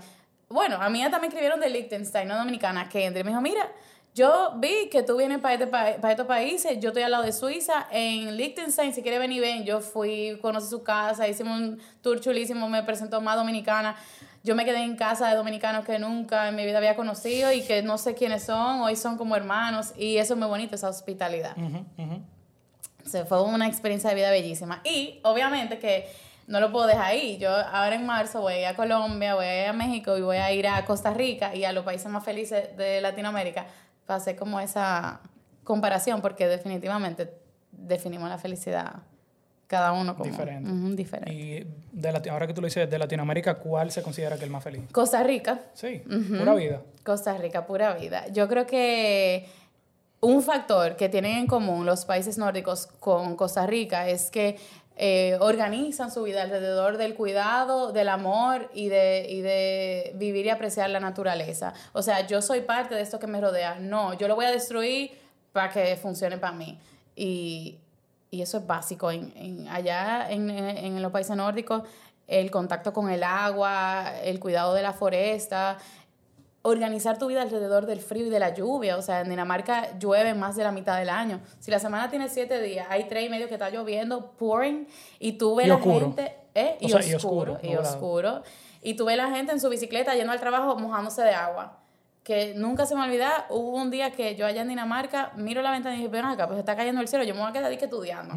[0.48, 3.70] bueno, a mí también me escribieron de Liechtenstein, no dominicana, que entre me dijo, mira,
[4.18, 7.32] yo vi que tú vienes para, este, para estos países, yo estoy al lado de
[7.32, 12.20] Suiza, en Liechtenstein, si quieres venir, ven, yo fui, conocí su casa, hicimos un tour
[12.20, 13.96] chulísimo, me presentó más dominicana
[14.44, 17.62] yo me quedé en casa de dominicanos que nunca en mi vida había conocido y
[17.62, 20.88] que no sé quiénes son, hoy son como hermanos y eso es muy bonito, esa
[20.88, 21.54] hospitalidad.
[23.04, 24.80] Se fue una experiencia de vida bellísima.
[24.84, 26.08] Y obviamente que
[26.46, 27.36] no lo puedo dejar ahí.
[27.38, 30.22] Yo ahora en marzo voy a ir a Colombia, voy a ir a México y
[30.22, 33.66] voy a ir a Costa Rica y a los países más felices de Latinoamérica
[34.16, 35.20] hacer como esa
[35.64, 37.32] comparación porque definitivamente
[37.72, 39.02] definimos la felicidad
[39.68, 40.70] cada uno como diferente.
[40.96, 41.32] diferente.
[41.32, 44.50] Y de ahora que tú lo dices, de Latinoamérica, ¿cuál se considera que es el
[44.50, 44.82] más feliz?
[44.90, 45.60] Costa Rica.
[45.74, 46.02] Sí,
[46.38, 46.80] pura vida.
[47.04, 48.26] Costa Rica, pura vida.
[48.28, 49.46] Yo creo que
[50.20, 54.56] un factor que tienen en común los países nórdicos con Costa Rica es que
[54.98, 60.50] eh, organizan su vida alrededor del cuidado, del amor y de, y de vivir y
[60.50, 61.72] apreciar la naturaleza.
[61.92, 63.76] O sea, yo soy parte de esto que me rodea.
[63.80, 65.12] No, yo lo voy a destruir
[65.52, 66.78] para que funcione para mí.
[67.16, 67.78] Y
[68.30, 69.10] y eso es básico.
[69.10, 71.82] En, en allá en, en, los países nórdicos,
[72.26, 75.78] el contacto con el agua, el cuidado de la foresta,
[76.62, 78.96] organizar tu vida alrededor del frío y de la lluvia.
[78.96, 81.40] O sea, en Dinamarca llueve más de la mitad del año.
[81.60, 84.86] Si la semana tiene siete días, hay tres y medio que está lloviendo, pouring,
[85.18, 86.34] y tú ves la gente...
[86.54, 86.76] ¿eh?
[86.80, 88.42] Y, oscuro, y oscuro.
[88.82, 91.77] Y tú ves la gente en su bicicleta yendo al trabajo mojándose de agua
[92.28, 95.70] que nunca se me olvida, hubo un día que yo allá en Dinamarca miro la
[95.70, 97.72] ventana y dije, ven acá, pues está cayendo el cielo, yo me voy a quedar
[97.72, 98.34] aquí estudiando.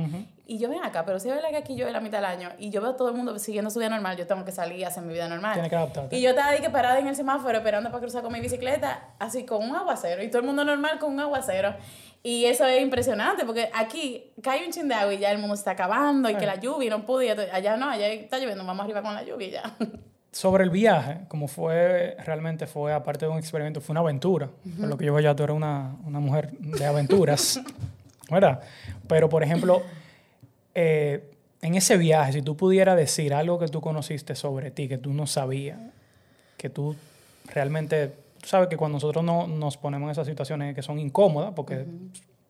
[0.47, 2.25] Y yo ven acá, pero si es verdad que aquí yo en la mitad del
[2.25, 4.53] año y yo veo a todo el mundo siguiendo su vida normal, yo tengo que
[4.53, 5.55] salir y hacer mi vida normal.
[5.55, 6.15] Tiene que adaptarte.
[6.15, 9.09] Y yo estaba ahí que parada en el semáforo esperando para cruzar con mi bicicleta,
[9.19, 11.75] así con un aguacero, y todo el mundo normal con un aguacero.
[12.23, 15.57] Y eso es impresionante, porque aquí cae un chin de agua y ya el mundo
[15.57, 18.85] se está acabando, y que la lluvia no pude, allá no, allá está lloviendo, vamos
[18.85, 19.63] arriba con la lluvia y ya.
[20.31, 24.49] sobre el viaje, como fue, realmente fue, aparte de un experimento, fue una aventura.
[24.79, 27.59] Por lo que yo ya tú eres una, una mujer de aventuras,
[28.29, 28.61] ¿verdad?
[29.07, 29.83] Pero, por ejemplo,
[30.73, 31.29] eh,
[31.61, 35.13] en ese viaje, si tú pudieras decir algo que tú conociste sobre ti, que tú
[35.13, 35.79] no sabías,
[36.57, 36.95] que tú
[37.53, 41.51] realmente, tú sabes que cuando nosotros no, nos ponemos en esas situaciones que son incómodas,
[41.53, 41.85] porque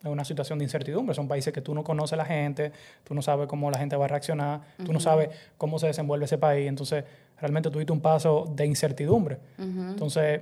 [0.03, 1.15] es una situación de incertidumbre.
[1.15, 2.71] Son países que tú no conoces la gente,
[3.03, 6.25] tú no sabes cómo la gente va a reaccionar, tú no sabes cómo se desenvuelve
[6.25, 6.67] ese país.
[6.67, 7.03] Entonces,
[7.39, 9.37] realmente tuviste un paso de incertidumbre.
[9.57, 10.41] Entonces,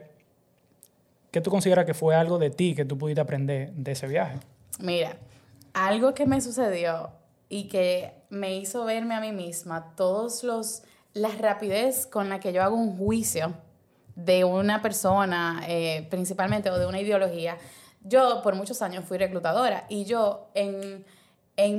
[1.32, 4.38] ¿qué tú consideras que fue algo de ti que tú pudiste aprender de ese viaje?
[4.80, 5.18] Mira,
[5.74, 7.12] algo que me sucedió
[7.50, 12.54] y que me hizo verme a mí misma, todos los la rapidez con la que
[12.54, 13.54] yo hago un juicio
[14.16, 17.58] de una persona, eh, principalmente, o de una ideología,
[18.10, 21.06] yo por muchos años fui reclutadora y yo en,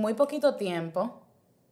[0.01, 1.21] muy poquito tiempo,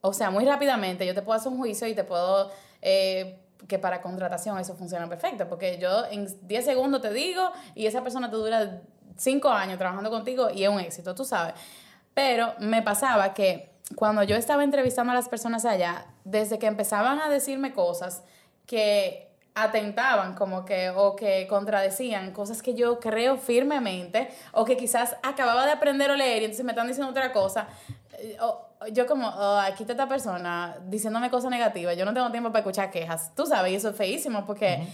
[0.00, 2.50] o sea, muy rápidamente, yo te puedo hacer un juicio y te puedo...
[2.82, 7.86] Eh, que para contratación eso funciona perfecto, porque yo en 10 segundos te digo y
[7.86, 8.82] esa persona te dura
[9.16, 11.54] 5 años trabajando contigo y es un éxito, tú sabes.
[12.14, 17.20] Pero me pasaba que cuando yo estaba entrevistando a las personas allá, desde que empezaban
[17.20, 18.22] a decirme cosas
[18.66, 19.27] que
[19.62, 25.66] atentaban como que o que contradecían cosas que yo creo firmemente o que quizás acababa
[25.66, 27.68] de aprender o leer y entonces me están diciendo otra cosa.
[28.18, 28.36] Eh,
[28.92, 32.60] yo como, oh, aquí está esta persona diciéndome cosas negativas, yo no tengo tiempo para
[32.60, 33.34] escuchar quejas.
[33.34, 34.86] Tú sabes, y eso es feísimo porque...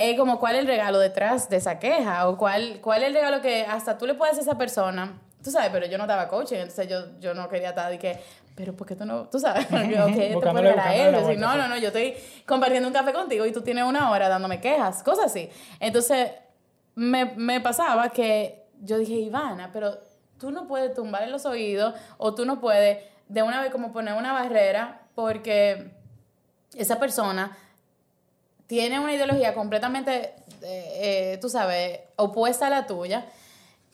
[0.00, 3.14] Es como cuál es el regalo detrás de esa queja o cuál, cuál es el
[3.14, 6.28] regalo que hasta tú le puedes a esa persona tú sabes, pero yo no daba
[6.28, 8.18] coaching, entonces yo, yo no quería estar de que,
[8.54, 11.76] pero ¿por qué tú no, tú sabes, yo, te puedes a él, no, no, no,
[11.76, 12.14] yo estoy
[12.46, 15.48] compartiendo un café contigo y tú tienes una hora dándome quejas, cosas así.
[15.80, 16.32] Entonces,
[16.94, 19.98] me, me pasaba que yo dije, Ivana, pero
[20.38, 23.92] tú no puedes tumbar en los oídos o tú no puedes de una vez como
[23.92, 25.92] poner una barrera porque
[26.76, 27.56] esa persona
[28.66, 33.26] tiene una ideología completamente, eh, eh, tú sabes, opuesta a la tuya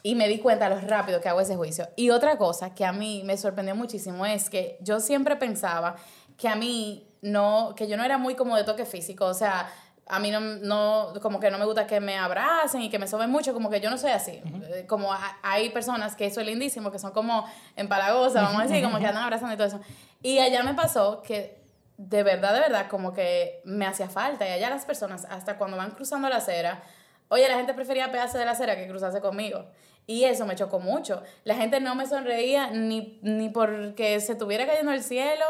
[0.07, 1.89] y me di cuenta lo rápido que hago ese juicio.
[1.97, 5.97] Y otra cosa que a mí me sorprendió muchísimo es que yo siempre pensaba
[6.37, 9.67] que a mí no, que yo no era muy como de toque físico, o sea,
[10.07, 13.09] a mí no, no, como que no me gusta que me abracen y que me
[13.09, 14.43] soben mucho, como que yo no soy así.
[14.75, 15.09] Eh, como
[15.43, 19.07] hay personas que eso es lindísimo, que son como empalagosas, vamos a decir, como que
[19.07, 19.81] andan abrazando y todo eso.
[20.23, 21.65] Y allá me pasó que
[21.97, 24.47] de verdad, de verdad, como que me hacía falta.
[24.47, 26.83] Y allá las personas, hasta cuando van cruzando la acera,
[27.29, 29.67] oye, la gente prefería pegarse de la acera que cruzarse conmigo.
[30.07, 31.23] Y eso me chocó mucho.
[31.45, 35.45] La gente no me sonreía ni, ni porque se estuviera cayendo el cielo.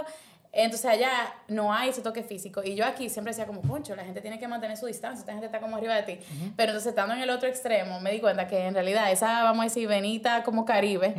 [0.52, 2.62] Entonces allá no hay ese toque físico.
[2.64, 5.32] Y yo aquí siempre decía como, poncho, la gente tiene que mantener su distancia, esta
[5.32, 6.18] gente está como arriba de ti.
[6.56, 9.62] Pero entonces estando en el otro extremo, me di cuenta que en realidad esa, vamos
[9.62, 11.14] a decir, venita como Caribe,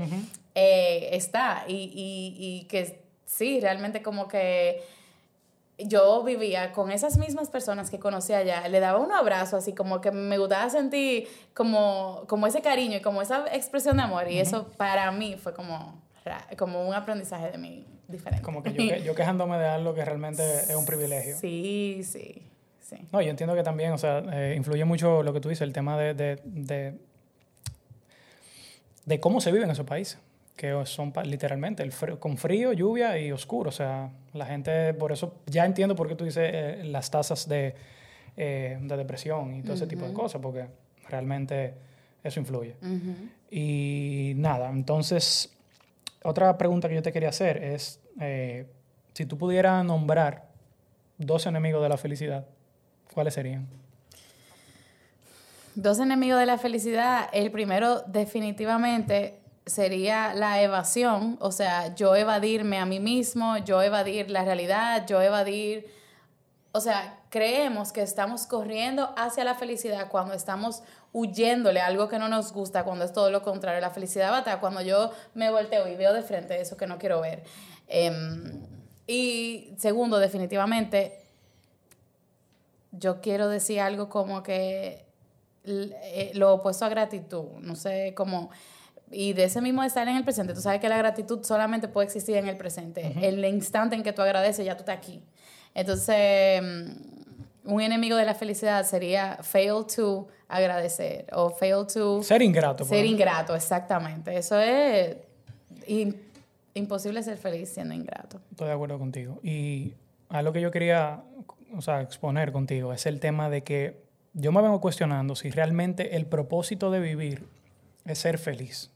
[0.55, 1.65] eh, está.
[1.67, 4.81] Y, y, y que sí, realmente como que
[5.77, 9.99] yo vivía con esas mismas personas que conocí allá, le daba un abrazo así como
[9.99, 14.39] que me gustaba sentir como, como ese cariño y como esa expresión de amor y
[14.39, 16.01] eso para mí fue como,
[16.57, 18.43] como un aprendizaje de mí diferente.
[18.43, 21.35] Como que yo, yo quejándome de algo que realmente es un privilegio.
[21.37, 22.41] Sí, sí,
[22.81, 22.97] sí.
[23.11, 25.73] No, yo entiendo que también, o sea, eh, influye mucho lo que tú dices, el
[25.73, 26.97] tema de, de, de,
[29.05, 30.19] de cómo se vive en esos países
[30.55, 33.69] que son literalmente el con frío, lluvia y oscuro.
[33.69, 37.47] O sea, la gente, por eso ya entiendo por qué tú dices eh, las tasas
[37.49, 37.75] de,
[38.37, 40.67] eh, de, depresión y todo ese tipo de cosas, porque
[41.09, 41.73] realmente
[42.23, 42.75] eso influye.
[43.51, 45.53] Y nada, entonces,
[46.23, 48.65] otra pregunta que yo te quería hacer es, eh,
[49.13, 50.47] si tú pudieras nombrar
[51.17, 52.45] dos enemigos de la felicidad,
[53.13, 53.67] ¿cuáles serían?
[55.75, 62.77] Dos enemigos de la felicidad, el primero definitivamente sería la evasión, o sea, yo evadirme
[62.77, 65.87] a mí mismo, yo evadir la realidad, yo evadir,
[66.71, 72.19] o sea, creemos que estamos corriendo hacia la felicidad cuando estamos huyéndole a algo que
[72.19, 73.81] no nos gusta, cuando es todo lo contrario.
[73.81, 76.87] La felicidad va a estar cuando yo me volteo y veo de frente eso que
[76.87, 77.43] no quiero ver.
[77.87, 78.61] Em,
[79.07, 81.25] y segundo, definitivamente,
[82.91, 85.05] yo quiero decir algo como que
[85.65, 88.49] eh, lo opuesto a gratitud, no sé, como
[89.11, 92.05] y de ese mismo estar en el presente, tú sabes que la gratitud solamente puede
[92.05, 93.05] existir en el presente.
[93.05, 95.23] En el instante en que tú agradeces, ya tú estás aquí.
[95.73, 102.21] Entonces, mm, un enemigo de la felicidad sería fail to agradecer o fail to...
[102.23, 102.85] Ser ingrato.
[102.85, 104.35] Ser ingrato, exactamente.
[104.35, 105.17] Eso es
[106.73, 108.39] imposible ser feliz siendo ingrato.
[108.51, 109.39] Estoy de acuerdo contigo.
[109.43, 109.93] Y
[110.29, 111.23] algo que yo quería
[111.75, 116.15] o sea, exponer contigo es el tema de que yo me vengo cuestionando si realmente
[116.15, 117.47] el propósito de vivir
[118.05, 118.91] es ser feliz.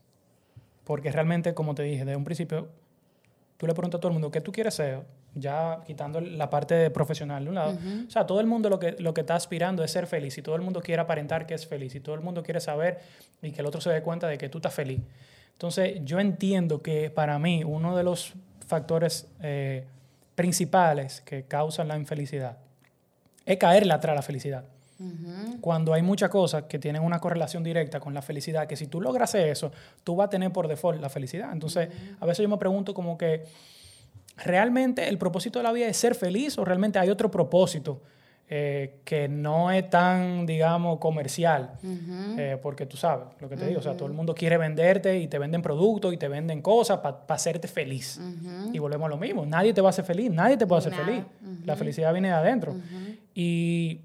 [0.90, 2.68] Porque realmente, como te dije, desde un principio,
[3.58, 5.04] tú le preguntas a todo el mundo, ¿qué tú quieres ser?
[5.36, 7.78] Ya quitando la parte profesional de un lado.
[8.08, 10.42] O sea, todo el mundo lo que, lo que está aspirando es ser feliz y
[10.42, 13.02] todo el mundo quiere aparentar que es feliz y todo el mundo quiere saber
[13.44, 15.00] y que el otro se dé cuenta de que tú estás feliz.
[15.52, 18.34] Entonces, yo entiendo que para mí uno de los
[18.66, 19.86] factores eh,
[20.34, 22.58] principales que causan la infelicidad
[23.46, 24.66] es caerle atrás a la felicidad.
[25.62, 29.00] Cuando hay muchas cosas que tienen una correlación directa con la felicidad, que si tú
[29.00, 29.72] logras eso,
[30.04, 31.52] tú vas a tener por default la felicidad.
[31.52, 33.44] Entonces, a veces yo me pregunto como que,
[34.38, 38.02] ¿realmente el propósito de la vida es ser feliz o realmente hay otro propósito?
[38.52, 41.74] Eh, que no es tan, digamos, comercial,
[42.36, 45.20] eh, porque tú sabes lo que te digo, o sea, todo el mundo quiere venderte
[45.20, 48.20] y te venden productos y te venden cosas para hacerte feliz.
[48.74, 50.96] Y volvemos a lo mismo, nadie te va a hacer feliz, nadie te puede hacer
[50.96, 51.24] feliz.
[51.64, 52.76] La felicidad viene de adentro.
[53.36, 54.00] Y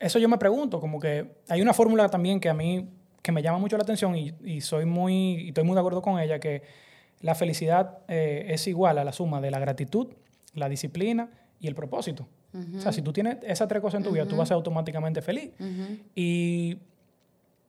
[0.00, 2.88] eso yo me pregunto, como que hay una fórmula también que a mí
[3.22, 6.18] que me llama mucho la atención y, soy muy, y estoy muy de acuerdo con
[6.18, 6.62] ella, que
[7.20, 10.08] la felicidad eh, es igual a la suma de la gratitud,
[10.54, 11.28] la disciplina
[11.60, 12.26] y el propósito.
[12.76, 14.54] O sea, si tú tienes esas tres cosas en tu vida, tú vas a ser
[14.56, 15.52] automáticamente feliz.
[16.16, 16.78] Y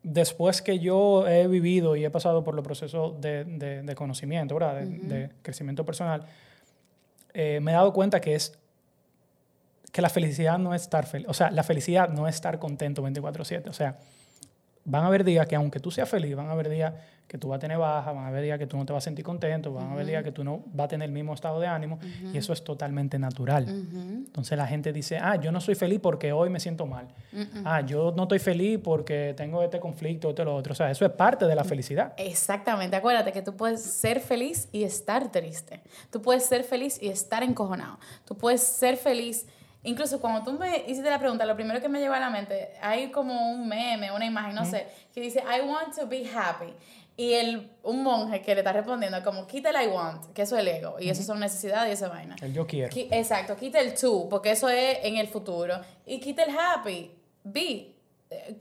[0.01, 3.43] después que yo he vivido y he pasado por los procesos de,
[3.83, 4.81] de, conocimiento, ¿verdad?
[4.81, 6.25] De, crecimiento personal,
[7.33, 8.57] eh, me he dado cuenta que es
[9.91, 13.03] que la felicidad no es estar feliz, o sea, la felicidad no es estar contento
[13.03, 13.97] 24/7, o sea,
[14.85, 16.93] van a haber días que aunque tú seas feliz, van a haber días
[17.27, 19.03] que tú vas a tener baja, van a haber días que tú no te vas
[19.03, 21.33] a sentir contento, van a haber días que tú no vas a tener el mismo
[21.33, 21.97] estado de ánimo
[22.33, 23.69] y eso es totalmente natural.
[23.69, 27.07] Entonces la gente dice, ah, yo no soy feliz porque hoy me siento mal.
[27.63, 30.73] Ah, yo no estoy feliz porque tengo este conflicto, esto, lo otro.
[30.73, 32.13] O sea, eso es parte de la felicidad.
[32.17, 32.97] Exactamente.
[32.97, 35.79] Acuérdate que tú puedes ser feliz y estar triste.
[36.09, 37.97] Tú puedes ser feliz y estar encojonado.
[38.25, 39.47] Tú puedes ser feliz
[39.83, 42.71] Incluso cuando tú me hiciste la pregunta, lo primero que me lleva a la mente,
[42.81, 46.73] hay como un meme, una imagen, no sé, que dice, I want to be happy.
[47.17, 50.55] Y el, un monje que le está respondiendo como, quita el I want, que eso
[50.55, 52.35] es el ego, y eso son necesidades y esa vaina.
[52.41, 52.95] El yo quiero.
[52.95, 55.81] exacto, quita el to, porque eso es en el futuro.
[56.05, 57.11] Y quita el happy,
[57.43, 57.95] be.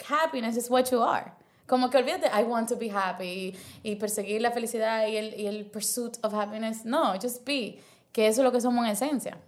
[0.08, 1.32] Happiness is what you are.
[1.66, 5.46] Como que olvídate, I want to be happy, y, perseguir la felicidad y el, y
[5.46, 6.84] el pursuit of happiness.
[6.84, 7.78] No, just be,
[8.10, 9.38] que eso es lo que somos en esencia.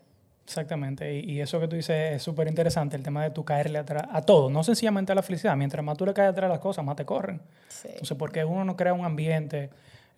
[0.53, 4.05] Exactamente, y, eso que tú dices es súper interesante, el tema de tú caerle atrás
[4.11, 6.59] a todo, no sencillamente a la felicidad, mientras más tú le caes atrás a las
[6.59, 7.41] cosas, más te corren.
[7.85, 9.71] Entonces, porque uno no crea un ambiente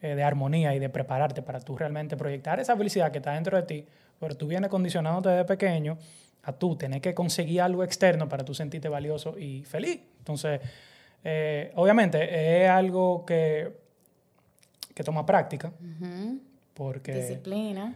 [0.03, 3.57] eh, de armonía y de prepararte para tú realmente proyectar esa felicidad que está dentro
[3.57, 3.87] de ti,
[4.18, 5.99] pero tú vienes condicionándote desde pequeño
[6.43, 10.01] a tú tener que conseguir algo externo para tú sentirte valioso y feliz.
[10.18, 10.61] Entonces,
[11.22, 13.70] eh, obviamente es algo que,
[14.93, 15.70] que toma práctica,
[16.74, 17.14] porque...
[17.14, 17.95] Disciplina.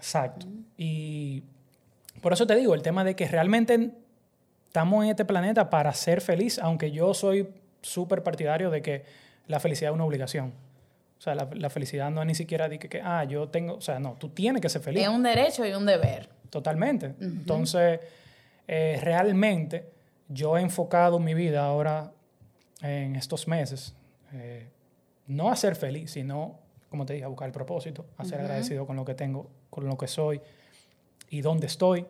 [0.00, 0.46] Exacto.
[0.78, 1.42] Y
[2.22, 3.90] por eso te digo, el tema de que realmente
[4.64, 7.48] estamos en este planeta para ser feliz, aunque yo soy
[7.82, 9.04] súper partidario de que
[9.46, 10.54] la felicidad es una obligación.
[11.18, 14.00] O sea, la, felicidad no es ni siquiera de que, ah, yo tengo, o sea,
[14.00, 15.02] no, tú tienes que ser feliz.
[15.02, 16.30] Es un derecho y un deber.
[16.48, 17.14] Totalmente.
[17.20, 18.00] Entonces,
[18.66, 19.90] eh, realmente
[20.28, 22.10] yo he enfocado mi vida ahora
[22.80, 23.94] en estos meses,
[24.32, 24.66] eh,
[25.26, 26.58] no a ser feliz, sino,
[26.90, 29.86] como te dije, a buscar el propósito, a ser agradecido con lo que tengo, con
[29.86, 30.40] lo que soy
[31.30, 32.04] y dónde estoy.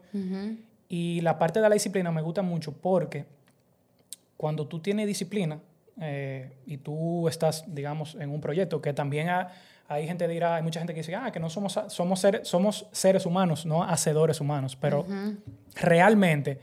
[0.89, 3.27] Y la parte de la disciplina me gusta mucho porque
[4.37, 5.61] cuando tú tienes disciplina,
[6.01, 9.29] eh, y tú estás, digamos, en un proyecto que también
[9.87, 12.87] hay gente dirá, hay mucha gente que dice, ah, que no somos, somos, seres, somos
[12.91, 15.05] seres humanos, no hacedores humanos, pero
[15.75, 16.59] realmente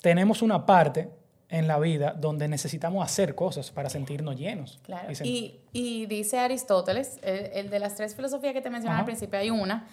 [0.00, 1.10] tenemos una parte
[1.50, 4.78] en la vida donde necesitamos hacer cosas para sentirnos llenos.
[4.84, 5.12] Claro.
[5.22, 9.50] Y, y, dice Aristóteles, el, de las tres filosofías que te mencioné al principio, hay
[9.50, 9.86] una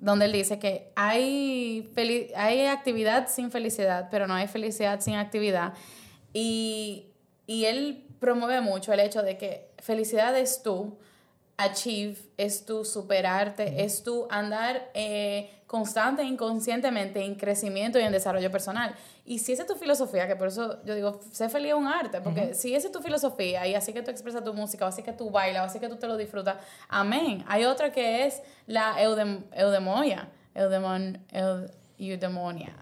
[0.00, 1.90] donde él dice que hay,
[2.36, 5.74] hay actividad sin felicidad, pero no hay felicidad sin actividad.
[6.32, 7.04] Y,
[7.46, 10.98] él promueve mucho el hecho de que felicidad es tú,
[11.58, 18.12] achieve, es tú superarte, es tú andar eh, constante e inconscientemente en crecimiento y en
[18.12, 18.94] desarrollo personal.
[19.26, 22.20] Y si esa es tu filosofía, que por eso yo digo, sé feliz un arte,
[22.20, 25.02] porque si esa es tu filosofía y así que tú expresas tu música, o así
[25.02, 26.56] que tú bailas, o así que tú te lo disfrutas,
[26.88, 27.44] amén.
[27.48, 31.18] Hay otra que es la eudemonia, eudemon,
[31.98, 32.76] eudemonia,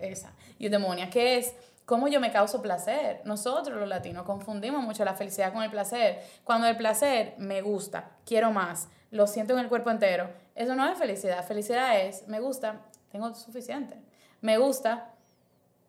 [0.00, 1.54] esa, eudemonia, que es
[1.88, 3.22] cómo yo me causo placer.
[3.24, 6.22] Nosotros los latinos confundimos mucho la felicidad con el placer.
[6.44, 10.86] Cuando el placer me gusta, quiero más, lo siento en el cuerpo entero, eso no
[10.86, 11.42] es felicidad.
[11.46, 13.96] Felicidad es, me gusta, tengo suficiente.
[14.42, 15.14] Me gusta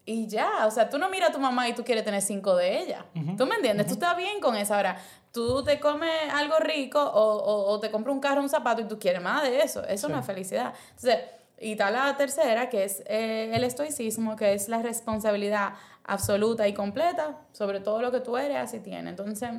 [0.05, 0.65] y ya.
[0.67, 3.05] O sea, tú no miras a tu mamá y tú quieres tener cinco de ella.
[3.37, 3.87] ¿Tú me entiendes?
[3.87, 4.75] Tú estás bien con eso.
[4.75, 4.97] Ahora,
[5.33, 9.21] tú te comes algo rico o, te compras un carro, un zapato y tú quieres
[9.21, 9.83] más de eso.
[9.83, 10.73] Eso no es felicidad.
[10.91, 11.19] Entonces,
[11.61, 16.73] y está la tercera, que es eh, el estoicismo, que es la responsabilidad absoluta y
[16.73, 19.09] completa sobre todo lo que tú eres, así tiene.
[19.09, 19.49] Entonces,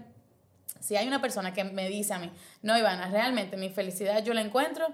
[0.81, 2.31] si hay una persona que me dice a mí,
[2.63, 4.87] no, Ivana, realmente mi felicidad yo la encuentro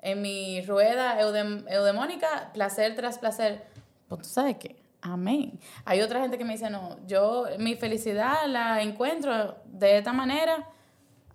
[0.00, 3.64] en mi rueda eudemónica, placer tras placer,
[4.08, 5.58] pues tú sabes qué, amén.
[5.84, 10.68] Hay otra gente que me dice, no, yo mi felicidad la encuentro de esta manera,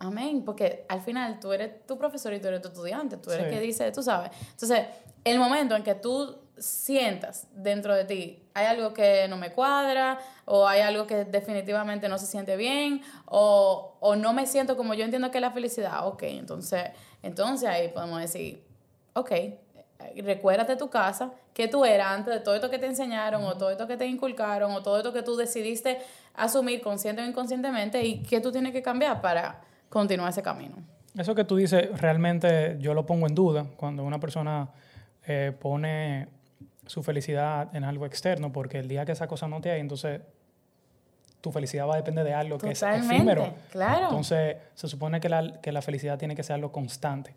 [0.00, 3.46] amén, porque al final tú eres tu profesor y tú eres tu estudiante, tú eres
[3.46, 4.30] el que dice, tú sabes.
[4.50, 4.86] Entonces,
[5.24, 10.18] el momento en que tú sientas dentro de ti, hay algo que no me cuadra,
[10.46, 14.94] o hay algo que definitivamente no se siente bien, o, o no me siento como
[14.94, 16.90] yo entiendo que es la felicidad, ok, entonces,
[17.22, 18.64] entonces ahí podemos decir,
[19.12, 19.32] ok,
[20.16, 23.70] recuérdate tu casa, que tú eras antes de todo esto que te enseñaron, o todo
[23.70, 25.98] esto que te inculcaron, o todo esto que tú decidiste
[26.34, 30.76] asumir consciente o inconscientemente, y que tú tienes que cambiar para continuar ese camino.
[31.18, 34.70] Eso que tú dices, realmente yo lo pongo en duda cuando una persona
[35.26, 36.28] eh, pone
[36.86, 40.22] su felicidad en algo externo, porque el día que esa cosa no te hay, entonces
[41.40, 43.54] tu felicidad va a depender de algo que es efímero.
[43.70, 44.06] Claro.
[44.06, 47.34] Entonces, se supone que la, que la felicidad tiene que ser algo constante.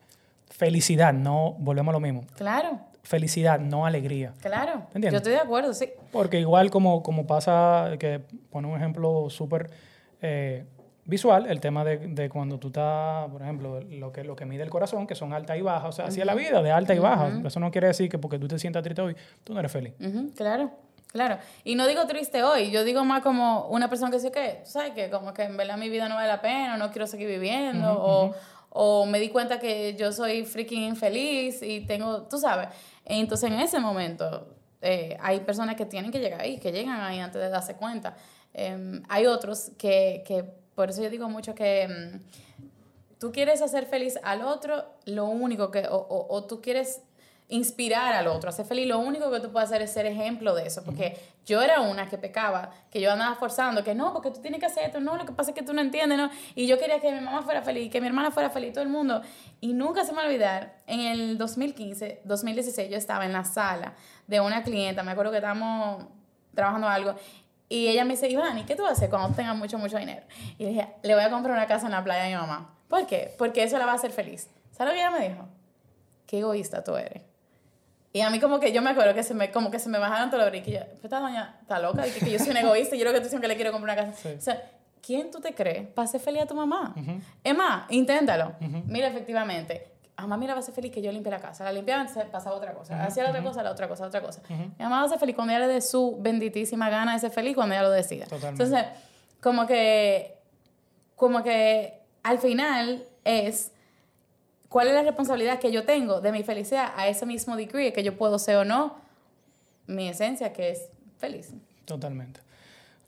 [0.49, 2.25] Felicidad, no, volvemos a lo mismo.
[2.35, 2.79] Claro.
[3.03, 4.33] Felicidad, no alegría.
[4.41, 4.83] Claro.
[4.93, 5.11] ¿Entiendes?
[5.11, 5.89] Yo estoy de acuerdo, sí.
[6.11, 9.71] Porque igual como, como pasa, que pone un ejemplo súper
[10.21, 10.65] eh,
[11.05, 14.63] visual, el tema de, de, cuando tú estás, por ejemplo, lo que, lo que mide
[14.63, 16.93] el corazón, que son alta y baja, o sea, así es la vida, de alta
[16.93, 17.41] y baja.
[17.45, 19.93] Eso no quiere decir que porque tú te sientas triste hoy, tú no eres feliz.
[20.35, 20.71] Claro,
[21.11, 21.37] claro.
[21.63, 24.91] Y no digo triste hoy, yo digo más como una persona que dice que, ¿sabes
[24.95, 25.09] qué?
[25.09, 28.33] Como que en verdad mi vida no vale la pena, no quiero seguir viviendo, o,
[28.69, 32.69] o me di cuenta que yo soy freaking infeliz y tengo, tú sabes.
[33.05, 34.47] Entonces en ese momento
[34.81, 38.15] eh, hay personas que tienen que llegar ahí, que llegan ahí antes de darse cuenta.
[38.53, 43.85] Em, hay otros que, que por eso yo digo mucho que mm, tú quieres hacer
[43.85, 47.01] feliz al otro, lo único que, o, o, tú quieres
[47.49, 50.65] inspirar al otro, hacer feliz, lo único que tú puedes hacer es ser ejemplo de
[50.65, 54.41] eso, porque yo era una que pecaba, que yo andaba forzando, que no, porque tú
[54.41, 56.31] tienes que hacer esto, no, lo que pasa es que tú no entiendes, ¿no?
[56.55, 58.89] Y yo quería que mi mamá fuera feliz, que mi hermana fuera feliz, todo el
[58.89, 59.21] mundo.
[59.61, 63.43] Y nunca se me va a olvidar, en el 2015, 2016, yo estaba en la
[63.43, 63.93] sala
[64.25, 66.05] de una clienta, me acuerdo que estábamos
[66.55, 67.15] trabajando algo,
[67.73, 70.21] y ella me dice, Iván, ¿y qué tú hacer cuando tengas mucho, mucho dinero?
[70.59, 72.75] Y le dije, le voy a comprar una casa en la playa a mi mamá.
[72.87, 73.33] ¿Por qué?
[73.35, 74.47] Porque eso la va a hacer feliz.
[74.69, 75.47] ¿Sabes lo que ella me dijo?
[76.27, 77.23] Qué egoísta tú eres.
[78.11, 79.97] Y a mí como que yo me acuerdo que se me, como que se me
[79.97, 80.85] bajaron todos los brinquillos.
[81.01, 83.41] Esta doña está loca, que, que yo soy un egoísta y yo lo que diciendo
[83.41, 84.29] que le quiero comprar una casa.
[84.37, 84.71] O sea,
[85.01, 86.93] ¿quién tú te crees para hacer feliz a tu mamá?
[87.43, 88.53] Es más, inténtalo.
[88.85, 91.63] Mira, efectivamente, a mamá mira va a ser feliz que yo limpie la casa.
[91.63, 93.03] La limpiaba, pasaba otra cosa.
[93.03, 94.41] Hacía la otra cosa, la otra cosa, la otra cosa.
[94.49, 97.31] Mi mamá va a ser feliz cuando ella le dé su benditísima gana de ser
[97.31, 98.25] feliz cuando ella lo decida.
[98.25, 98.63] Totalmente.
[98.63, 98.87] Entonces,
[99.41, 100.37] como que,
[101.15, 103.71] como que al final es
[104.69, 108.03] cuál es la responsabilidad que yo tengo de mi felicidad a ese mismo degree que
[108.03, 108.95] yo puedo ser o no
[109.87, 111.51] mi esencia que es feliz.
[111.85, 112.39] Totalmente.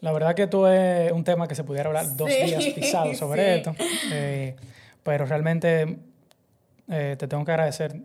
[0.01, 3.17] La verdad que esto es un tema que se pudiera hablar dos Sí, días pisados
[3.17, 3.57] sobre sí.
[3.59, 3.75] esto,
[4.11, 4.55] eh,
[5.03, 5.97] pero realmente
[6.89, 7.95] eh, te tengo que agradecer,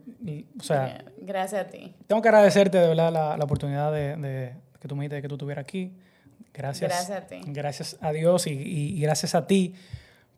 [0.58, 1.94] o sea, Gracias a ti.
[2.06, 5.22] tengo que agradecerte de verdad la, la oportunidad de, de- que tú me diste de
[5.22, 5.92] que tú estuvieras aquí.
[6.54, 6.90] Gracias.
[6.90, 7.40] Gracias a ti.
[7.46, 9.74] Gracias a Dios y, y- gracias a ti,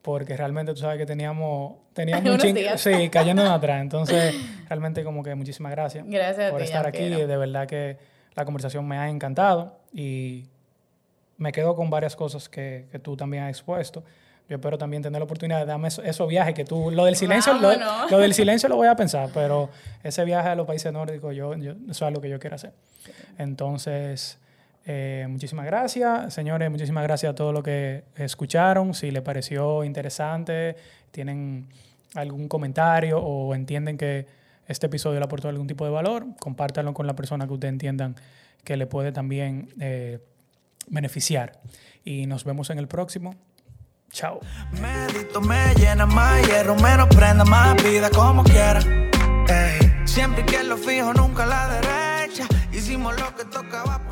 [0.03, 3.81] porque realmente tú sabes que teníamos, teníamos un ching- sí, cayéndonos atrás.
[3.81, 4.35] Entonces,
[4.69, 6.99] realmente como que muchísimas gracias Gracias a por ti, estar aquí.
[7.05, 7.27] Ampiero.
[7.29, 7.97] De verdad que
[8.35, 10.47] la conversación me ha encantado y
[11.39, 14.03] me quedo con varias cosas que, que tú también has expuesto.
[14.53, 16.91] Yo espero también tener la oportunidad de darme eso- esos viajes que tú...
[16.91, 17.71] Lo del silencio, lo,
[18.11, 19.71] lo del silencio lo voy a pensar, pero
[20.03, 22.75] ese viaje a los países nórdicos, yo, yo, eso es algo que yo quiero hacer.
[23.39, 24.39] Entonces,
[24.85, 26.35] eh, muchísimas gracias.
[26.35, 28.93] Señores, muchísimas gracias a todos los que escucharon.
[28.93, 30.77] Si les pareció interesante,
[31.13, 31.67] tienen
[32.15, 34.27] algún comentario o entienden que
[34.69, 38.17] este episodio le aportó algún tipo de valor, compártanlo con la persona que ustedes entiendan
[38.65, 40.19] que le puede también eh,
[40.89, 41.53] beneficiar.
[42.05, 43.35] Y nos vemos en el próximo.
[44.13, 44.41] Chao.
[44.81, 48.81] Medito, me llena más hierro, menos prenda, más vida como quiera.
[49.49, 52.47] Ey, Siempre que lo fijo, nunca a la derecha.
[52.73, 54.03] Hicimos lo que tocaba.